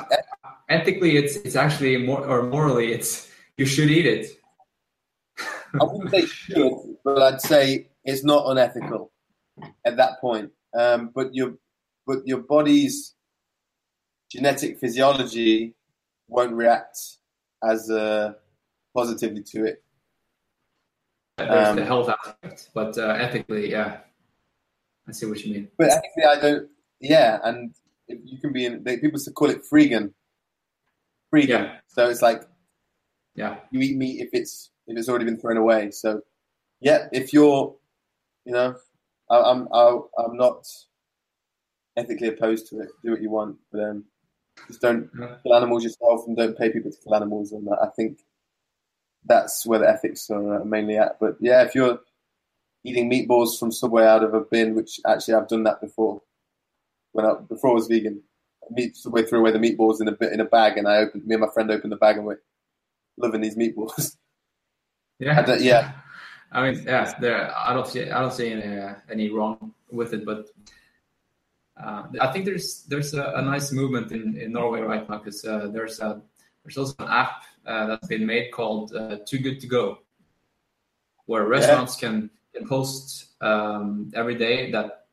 [0.70, 4.39] ethically it's it's actually more or morally it's you should eat it
[5.80, 9.12] I wouldn't say should, but I'd say it's not unethical
[9.86, 10.51] at that point.
[10.74, 11.56] Um, but your
[12.06, 13.16] but your body's
[14.32, 15.76] genetic physiology
[16.28, 16.97] won't react
[17.64, 18.34] as uh,
[18.95, 19.84] positively to it.
[21.38, 23.97] there's Um, the health aspect but uh, ethically yeah
[25.08, 26.70] i see what you mean But ethically, I don't.
[26.99, 27.74] Yeah, and
[28.08, 28.84] you can be in.
[28.84, 30.14] They, people used to call it freegan.
[31.34, 31.47] Freegan.
[31.49, 31.78] Yeah.
[31.88, 32.43] So it's like
[33.36, 35.91] yeah you eat meat if it's if it's already been thrown away.
[35.91, 36.22] So
[36.84, 37.76] yeah, if you're,
[38.45, 38.76] you know,
[39.34, 40.65] I, I'm I, I'm not
[41.97, 42.89] ethically opposed to it.
[43.03, 44.05] Do what you want, but um,
[44.67, 45.09] just don't
[45.43, 47.51] kill animals yourself and don't pay people to kill animals.
[47.51, 48.19] And I think
[49.25, 51.19] that's where the ethics are uh, mainly at.
[51.19, 51.99] But yeah, if you're
[52.84, 56.21] eating meatballs from Subway out of a bin, which actually I've done that before,
[57.11, 58.21] when I before I was vegan,
[58.71, 61.25] meat Subway threw away the meatballs in a bit in a bag, and I opened
[61.25, 62.41] me and my friend opened the bag and we're
[63.17, 64.15] loving these meatballs.
[65.19, 65.93] yeah yeah.
[66.54, 70.14] I mean yeah there i don't see i don't see any, uh, any wrong with
[70.14, 70.47] it but
[71.84, 75.43] uh, i think there's there's a, a nice movement in, in norway right now because
[75.45, 76.22] uh, there's a
[76.64, 79.99] there's also an app uh, that's been made called uh, too good to go
[81.26, 85.06] where restaurants can, can post um, every day that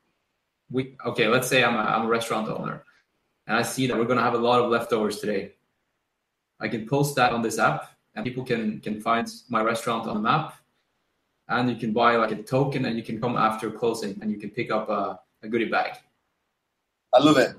[0.70, 2.84] we okay let's say I'm a, I'm a restaurant owner
[3.46, 5.52] and i see that we're going to have a lot of leftovers today.
[6.60, 10.14] I can post that on this app and people can can find my restaurant on
[10.14, 10.54] the map
[11.50, 14.38] and you can buy like a token and you can come after closing and you
[14.38, 15.92] can pick up a, a goodie bag
[17.14, 17.54] I love it.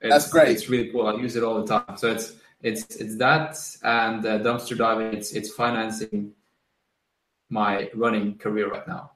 [0.00, 0.48] it's, That's great.
[0.48, 4.24] it's really cool i use it all the time so it's it's it's that and
[4.26, 6.32] uh, dumpster diving it's it's financing
[7.48, 9.12] my running career right now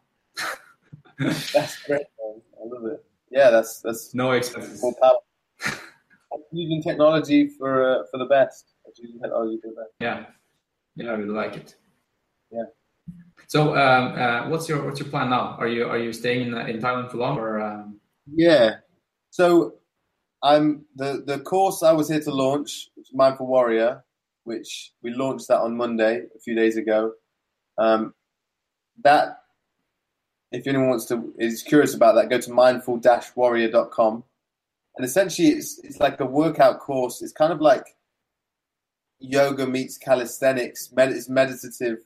[1.18, 2.06] That's great.
[2.22, 2.42] Man.
[2.60, 3.04] I love it.
[3.30, 5.18] Yeah, that's that's no expenses full power.
[6.32, 8.74] I'm using technology for uh, for the best.
[8.98, 9.92] Using technology for the best.
[10.00, 10.24] Yeah,
[10.94, 11.74] yeah, I really like it.
[12.50, 12.62] Yeah.
[13.48, 15.56] So, um, uh, what's your what's your plan now?
[15.58, 18.76] Are you are you staying in in Thailand for long, or um, Yeah.
[19.30, 19.74] So
[20.42, 24.04] I'm the the course I was here to launch, Mindful Warrior,
[24.44, 27.12] which we launched that on Monday a few days ago.
[27.78, 28.14] Um,
[29.04, 29.38] that
[30.52, 34.24] if anyone wants to is curious about that, go to mindful-warrior.com.
[34.96, 37.22] And essentially it's it's like a workout course.
[37.22, 37.96] It's kind of like
[39.18, 41.98] yoga meets calisthenics, med- it's meditative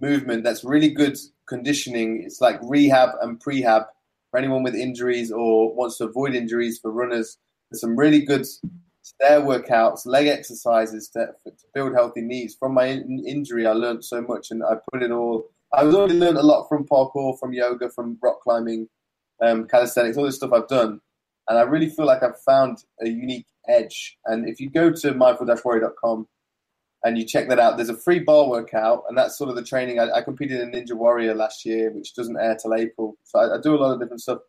[0.00, 2.22] movement that's really good conditioning.
[2.24, 3.86] It's like rehab and prehab
[4.30, 7.38] for anyone with injuries or wants to avoid injuries for runners.
[7.70, 8.46] There's some really good
[9.02, 12.56] stair workouts, leg exercises to, to build healthy knees.
[12.58, 15.50] From my in- injury, I learned so much, and I put it all.
[15.72, 18.88] I've already learned a lot from parkour, from yoga, from rock climbing,
[19.42, 21.00] um, calisthenics, all this stuff I've done,
[21.48, 24.18] and I really feel like I've found a unique edge.
[24.26, 26.26] And if you go to mindful-warrior.com
[27.04, 29.62] and you check that out, there's a free bar workout, and that's sort of the
[29.62, 29.98] training.
[29.98, 33.56] I, I competed in Ninja Warrior last year, which doesn't air till April, so I,
[33.56, 34.40] I do a lot of different stuff.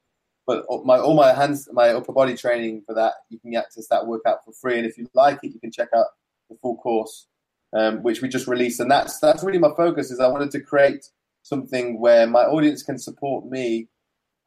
[0.45, 4.07] But my all my hands, my upper body training for that, you can access that
[4.07, 4.77] workout for free.
[4.77, 6.07] And if you like it, you can check out
[6.49, 7.27] the full course,
[7.73, 8.79] um, which we just released.
[8.79, 10.11] And that's that's really my focus.
[10.11, 11.05] Is I wanted to create
[11.43, 13.87] something where my audience can support me,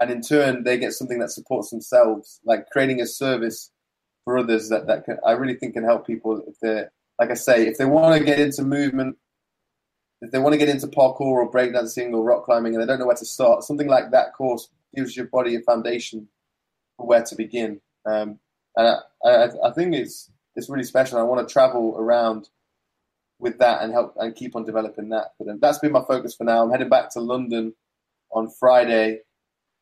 [0.01, 3.71] and in turn they get something that supports themselves, like creating a service
[4.25, 6.91] for others that that can, I really think can help people if they're
[7.25, 9.17] like I say, if they want to get into movement,
[10.21, 12.99] if they want to get into parkour or breakdancing or rock climbing and they don't
[12.99, 16.29] know where to start, something like that course gives your body a foundation
[16.99, 17.81] for where to begin.
[18.05, 18.39] Um,
[18.77, 21.19] and I, I, I think it's it's really special.
[21.19, 22.51] I want to travel around
[23.39, 25.29] with that and help and keep on developing that.
[25.39, 26.63] But um, that's been my focus for now.
[26.63, 27.75] I'm heading back to London
[28.33, 29.21] on Friday.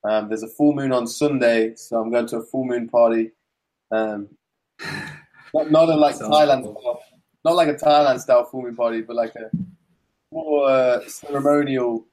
[0.05, 3.33] Um, there's a full moon on Sunday, so I'm going to a full moon party.
[3.91, 4.29] Um,
[5.53, 7.01] not not a like Sounds Thailand cool.
[7.45, 9.51] Not like a Thailand style moon party, but like a
[10.31, 12.07] more uh, ceremonial,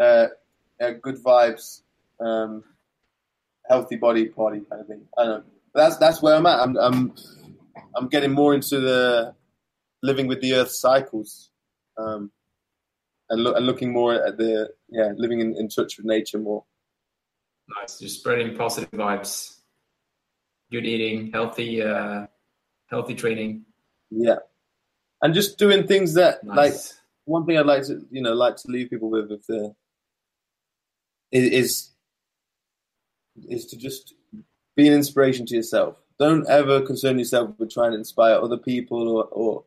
[0.00, 0.26] uh,
[0.80, 1.82] uh, good vibes,
[2.20, 2.64] um,
[3.68, 5.02] healthy body party kind of thing.
[5.18, 5.52] I don't know.
[5.72, 6.60] But that's that's where I'm at.
[6.60, 7.14] I'm I'm
[7.96, 9.34] I'm getting more into the
[10.02, 11.50] living with the earth cycles,
[11.98, 12.30] um,
[13.30, 16.64] and, lo- and looking more at the yeah living in, in touch with nature more.
[17.78, 19.58] nice, just spreading positive vibes.
[20.70, 22.26] good eating, healthy, uh,
[22.86, 23.64] healthy training.
[24.10, 24.36] Yeah,
[25.22, 26.56] and just doing things that Nice.
[26.56, 26.74] like
[27.24, 29.48] one thing I'd like to you know like to leave people with if
[31.32, 31.90] is is
[33.48, 34.14] is to just
[34.76, 35.96] be an inspiration to yourself.
[36.18, 39.64] Don't ever concern yourself with trying to inspire other people or, or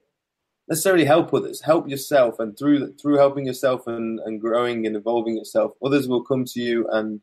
[0.67, 1.61] necessarily help others.
[1.61, 6.23] Help yourself, and through through helping yourself and, and growing and evolving yourself, others will
[6.23, 7.21] come to you, and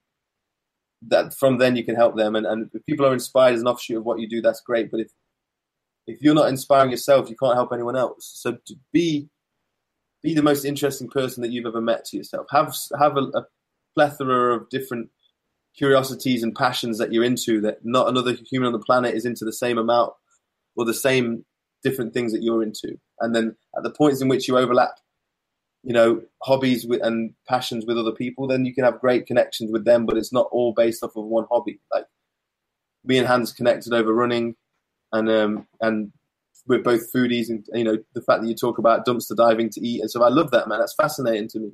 [1.09, 2.37] that from then you can help them.
[2.37, 4.91] And, and if people are inspired as an offshoot of what you do, that's great.
[4.91, 5.11] But if
[6.07, 8.31] if you're not inspiring yourself, you can't help anyone else.
[8.35, 9.29] So to be
[10.23, 12.47] be the most interesting person that you've ever met to yourself.
[12.51, 13.47] Have have a, a
[13.95, 15.09] plethora of different
[15.77, 19.45] curiosities and passions that you're into that not another human on the planet is into
[19.45, 20.13] the same amount
[20.75, 21.45] or the same
[21.83, 22.99] different things that you're into.
[23.21, 24.95] And then at the points in which you overlap,
[25.83, 29.71] you know, hobbies with, and passions with other people, then you can have great connections
[29.71, 30.07] with them.
[30.07, 31.81] But it's not all based off of one hobby.
[31.93, 32.07] Like
[33.05, 34.57] me and Hans connected over running,
[35.17, 36.13] and um, and
[36.67, 39.87] we're both foodies, and you know the fact that you talk about dumpster diving to
[39.87, 40.79] eat, and so I love that man.
[40.79, 41.71] That's fascinating to me.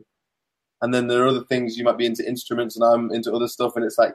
[0.81, 3.49] And then there are other things you might be into instruments, and I'm into other
[3.49, 4.15] stuff, and it's like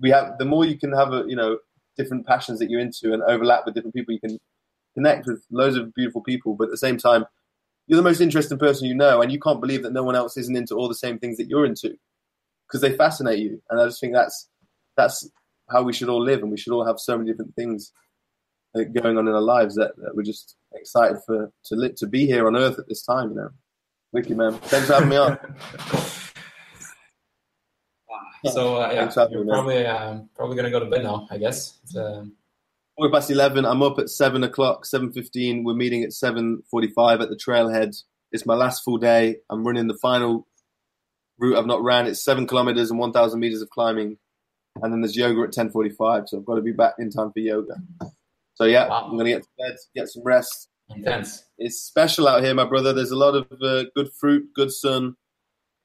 [0.00, 1.58] we have the more you can have a you know
[1.96, 4.38] different passions that you're into and overlap with different people, you can
[4.94, 6.54] connect with loads of beautiful people.
[6.54, 7.24] But at the same time,
[7.86, 10.36] you're the most interesting person you know, and you can't believe that no one else
[10.36, 11.96] isn't into all the same things that you're into
[12.66, 13.60] because they fascinate you.
[13.68, 14.48] And I just think that's
[14.96, 15.28] that's
[15.70, 17.92] how we should all live, and we should all have so many different things
[18.74, 22.46] going on in our lives that, that we're just excited for to to be here
[22.46, 23.30] on Earth at this time.
[23.30, 23.50] You know,
[24.12, 24.54] wicked man.
[24.54, 25.38] Thanks for having me on.
[28.46, 31.28] So uh, yeah, Thanks for having you're probably um, probably gonna go to bed now,
[31.30, 31.78] I guess.
[31.96, 32.32] Um,
[32.96, 33.64] Quarter past eleven.
[33.66, 35.62] I'm up at seven o'clock, seven fifteen.
[35.62, 38.02] We're meeting at seven forty-five at the trailhead.
[38.32, 39.36] It's my last full day.
[39.50, 40.46] I'm running the final
[41.38, 42.06] route I've not ran.
[42.06, 44.16] It's seven kilometers and one thousand meters of climbing,
[44.82, 46.28] and then there's yoga at ten forty-five.
[46.28, 47.74] So I've got to be back in time for yoga.
[48.60, 49.06] So yeah, Wow.
[49.08, 50.68] I'm gonna get to bed, get some rest.
[50.94, 51.44] intense.
[51.56, 52.92] It's special out here, my brother.
[52.92, 55.16] There's a lot of uh, good fruit, good sun,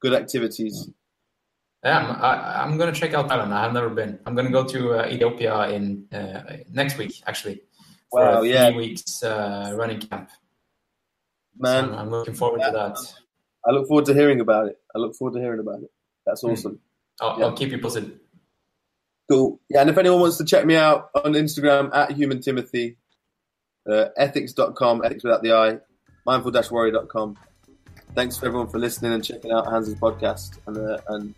[0.02, 0.90] good activities.
[1.86, 3.54] Yeah, I'm, I, I'm gonna check out Thailand.
[3.54, 4.20] I've never been.
[4.26, 7.62] I'm gonna go to uh, Ethiopia in uh, next week, actually,
[8.12, 8.72] for Wow, a three yeah.
[8.76, 10.30] weeks uh, running camp.
[11.58, 12.98] Man, So I'm looking forward to that.
[13.66, 14.78] I look forward to hearing about it.
[14.94, 15.92] I look forward to hearing about it.
[16.26, 16.50] That's Hmm.
[16.50, 16.80] awesome.
[17.22, 17.46] I'll, Yeah.
[17.46, 18.20] I'll keep you posted.
[19.30, 19.60] Cool.
[19.70, 22.98] Yeah, and if anyone wants to check me out on Instagram at human timothy,
[23.90, 25.80] uh, ethics.com, ethics without the I,
[26.26, 27.38] mindful-warrior.com.
[28.14, 31.34] Thanks for everyone for listening and checking out Hans's podcast and uh, and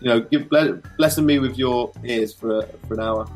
[0.00, 3.26] you know give ble- blessing me with your ears for for an hour.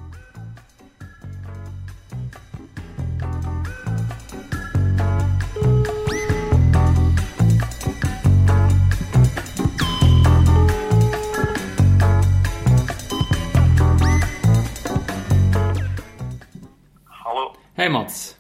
[17.85, 18.39] Hei, Mats.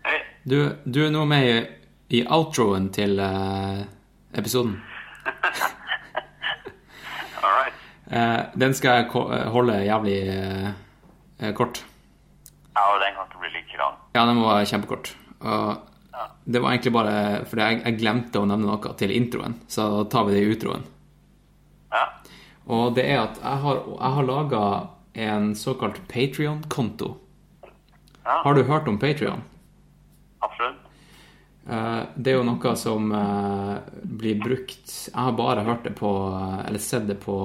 [0.00, 0.22] Hei.
[0.48, 1.56] Du, du er nå med i,
[2.16, 3.82] i outroen til uh,
[4.32, 4.78] episoden.
[7.42, 7.82] All right.
[8.06, 11.82] Uh, den skal jeg eh, holde jævlig eh, kort.
[12.72, 13.98] Ja, og den kan ikke bli like lang.
[14.16, 15.12] Ja, den være kjempekort.
[15.44, 17.16] Og det var egentlig bare
[17.50, 20.56] fordi jeg, jeg glemte å nevne noe til introen, så da tar vi det i
[20.56, 20.88] utroen.
[21.92, 22.06] Ja.
[22.72, 24.64] Og det er at jeg har, jeg har laga
[25.28, 27.18] en såkalt Patrion-konto.
[28.24, 28.40] Ja.
[28.44, 29.42] Har du hørt om Patrion?
[30.38, 30.76] Absolutt.
[31.68, 36.10] Eh, Det er jo noe som eh, blir brukt Jeg har bare hørt det på
[36.66, 37.36] Eller sett det på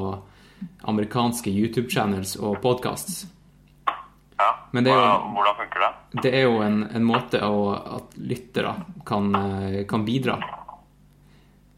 [0.90, 3.26] amerikanske YouTube-channels og podcasts.
[4.38, 4.48] Ja.
[4.72, 6.22] Men det er jo- Hvordan, funker det?
[6.24, 7.60] Det er jo en, en måte å,
[7.98, 8.74] at lyttere
[9.06, 10.40] kan, eh, kan bidra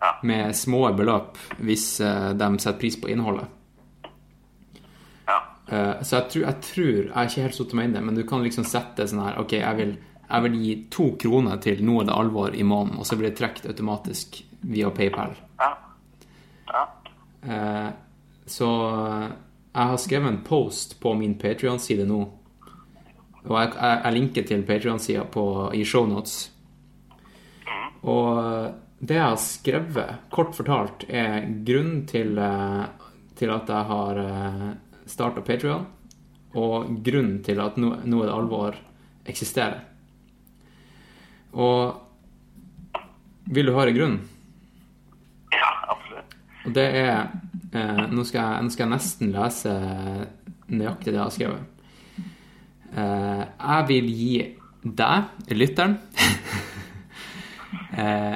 [0.02, 0.14] Ja.
[0.24, 3.48] med små beløp hvis eh, de setter pris på innholdet.
[5.72, 8.06] Eh, Så jeg tror, jeg tror Jeg har ikke helt satt meg inn i det,
[8.06, 9.92] men du kan liksom sette sånn her Ok, jeg vil,
[10.26, 13.30] jeg vil gi to kroner til Nå er det alvor i måneden, og så blir
[13.30, 15.38] det trukket automatisk via PayPal.
[15.60, 15.70] Ja.
[16.74, 16.82] Ja.
[17.44, 17.92] Eh,
[18.50, 19.30] Så eh,
[19.70, 22.20] jeg har skrevet en post på min Patrion-side nå.
[23.46, 25.24] Og jeg, jeg, linker til Patrion-sida
[25.78, 26.52] i shownotes.
[28.04, 32.36] Og eh, det jeg har skrevet, kort fortalt, er grunnen til,
[33.40, 34.18] til at jeg har
[35.10, 35.88] starta Patrion,
[36.58, 38.78] og grunnen til at nå, nå er det alvor
[39.30, 39.82] eksisterer.
[41.54, 41.98] Og
[43.50, 44.22] vil du høre grunnen?
[45.54, 46.36] Ja, absolutt.
[46.66, 47.16] Og det er
[47.74, 49.74] eh, nå, skal jeg, nå skal jeg nesten lese
[50.70, 51.76] nøyaktig det jeg har skrevet.
[52.94, 54.34] Eh, jeg vil gi
[54.80, 55.98] deg, lytteren,
[58.02, 58.36] eh,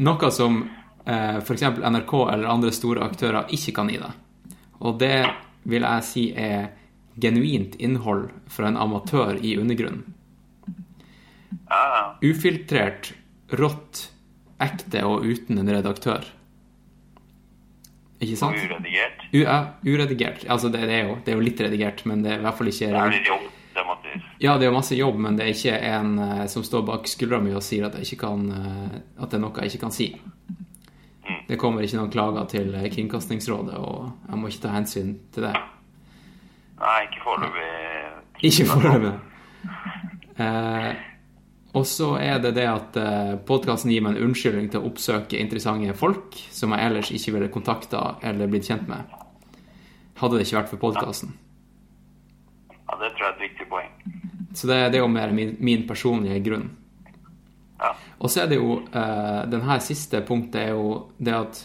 [0.00, 1.66] noe som eh, f.eks.
[1.84, 4.20] NRK eller andre store aktører ikke kan gi deg.
[4.84, 5.16] Og det
[5.64, 6.70] vil jeg si er
[7.20, 10.04] genuint innhold fra en amatør i undergrunnen.
[11.70, 12.16] Ja.
[12.22, 13.12] Ufiltrert,
[13.54, 14.08] rått,
[14.62, 16.26] ekte og uten en redaktør.
[18.22, 18.60] Ikke sant?
[18.60, 19.24] uredigert.
[19.32, 20.44] U ja, uredigert.
[20.48, 22.58] Altså, det, det, er jo, det er jo litt redigert, men det er i hvert
[22.60, 24.28] fall ikke Det er litt jobb, det må sies.
[24.44, 27.10] Ja, det er jo masse jobb, men det er ikke en eh, som står bak
[27.10, 30.08] skuldra mi og sier at, kan, eh, at det er noe jeg ikke kan si.
[31.48, 35.54] Det kommer ikke noen klager til Kringkastingsrådet, og jeg må ikke ta hensyn til det.
[36.80, 37.68] Nei, ikke foreløpig.
[38.48, 39.12] Ikke foreløpig.
[40.34, 40.94] Eh,
[41.74, 45.38] og så er det det at eh, podkasten gir meg en unnskyldning til å oppsøke
[45.40, 49.10] interessante folk som jeg ellers ikke ville kontakta eller blitt kjent med.
[50.20, 51.34] Hadde det ikke vært for podkasten.
[52.70, 53.90] Ja, det tror jeg er et viktig poeng.
[54.54, 56.68] Så det, det er jo mer min, min personlige grunn.
[58.18, 61.62] Og så er det jo eh, Den her siste punktet er jo det at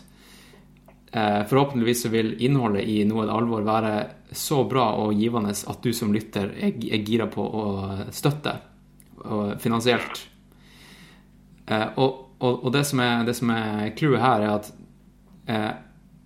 [1.12, 3.94] eh, forhåpentligvis så vil innholdet i Noe det alvor være
[4.32, 7.64] så bra og givende at du som lytter er, er gira på å
[8.14, 8.56] støtte
[9.26, 10.22] og finansielt.
[11.68, 14.72] Eh, og, og, og det som er det som er clouet her, er at
[15.50, 15.72] eh,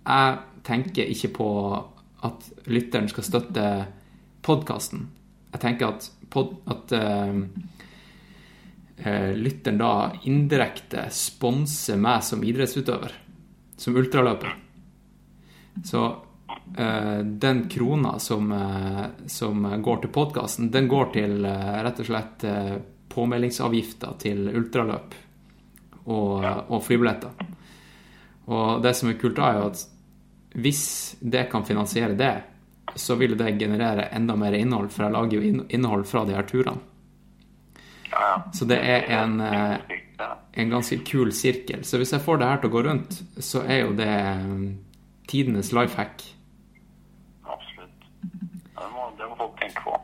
[0.04, 1.48] jeg tenker ikke på
[2.24, 3.68] at lytteren skal støtte
[4.44, 5.08] podkasten.
[5.52, 7.40] Jeg tenker at, pod, at eh,
[8.94, 13.16] lytteren da indirekte sponser meg som idrettsutøver,
[13.76, 14.54] som ultraløper.
[15.84, 16.04] Så
[16.78, 22.08] eh, den krona som, eh, som går til podkasten, den går til eh, rett og
[22.08, 22.76] slett eh,
[23.14, 25.18] påmeldingsavgifter til ultraløp
[26.04, 27.52] og, og flybilletter.
[28.44, 29.84] Og det som er kult da, er jo at
[30.54, 30.84] hvis
[31.20, 32.34] det kan finansiere det,
[32.94, 36.46] så vil det generere enda mer innhold, for jeg lager jo innhold fra de her
[36.46, 36.93] turene.
[38.54, 39.98] Så det er en, eh,
[40.52, 41.84] en ganske kul sirkel.
[41.84, 44.66] Så hvis jeg får det her til å gå rundt, så er jo det eh,
[45.30, 46.22] tidenes life hack.
[47.44, 48.08] absolutt.
[48.22, 49.98] Det, må, det må folk tenke på.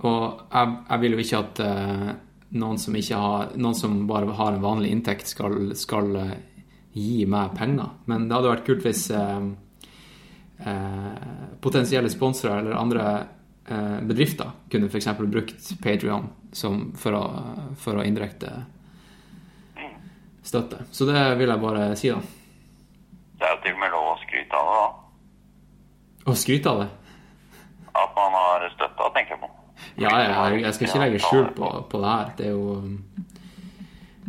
[0.00, 0.22] Og
[0.52, 2.12] jeg, jeg vil jo ikke at eh,
[2.60, 6.16] noen som ikke har Noen som bare har en vanlig inntekt, skal, skal
[6.92, 7.92] gi meg penger.
[8.10, 9.50] Men det hadde vært kult hvis eh,
[10.66, 11.28] eh,
[11.62, 13.04] potensielle sponsorer eller andre
[14.08, 15.08] bedrifter kunne f.eks.
[15.20, 16.28] brukt Patrion
[16.98, 17.24] for, å,
[17.78, 18.52] for å indirekte
[20.42, 20.84] støtte.
[20.90, 22.20] Så det vil jeg bare si, da.
[23.40, 24.88] Det er jo til og med lov å skryte av det, da.
[26.30, 26.88] Å skryte av det.
[28.00, 29.50] At man har støtta, tenker jeg på.
[30.00, 32.32] Ja, jeg, jeg, skal ikke legge skjul på, på det her.
[32.38, 32.66] Det er jo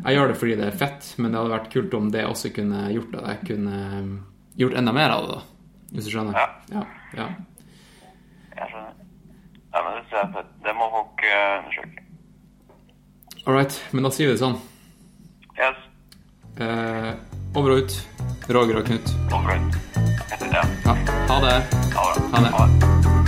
[0.01, 2.53] Jeg gjør det fordi det er fett, men det hadde vært kult om det også
[2.55, 4.13] kunne gjort at jeg kunne um,
[4.57, 5.41] gjort enda mer av det, da.
[5.91, 6.39] Hvis du skjønner?
[6.71, 6.83] Ja.
[7.17, 7.29] ja.
[8.55, 9.00] Jeg skjønner.
[9.73, 10.51] Ja, men det, ser jeg fett.
[10.65, 12.07] det må folk eh, undersøke.
[13.45, 14.59] All right, men da sier vi det sånn.
[15.57, 15.79] Yes.
[16.61, 17.13] Eh,
[17.55, 17.97] over og ut.
[18.51, 19.15] Roger og Knut.
[19.31, 19.55] Over.
[20.51, 20.65] Ja.
[20.85, 20.95] Ja.
[21.31, 21.57] Ha det.
[21.95, 22.29] Ha det.
[22.35, 23.20] Ha det.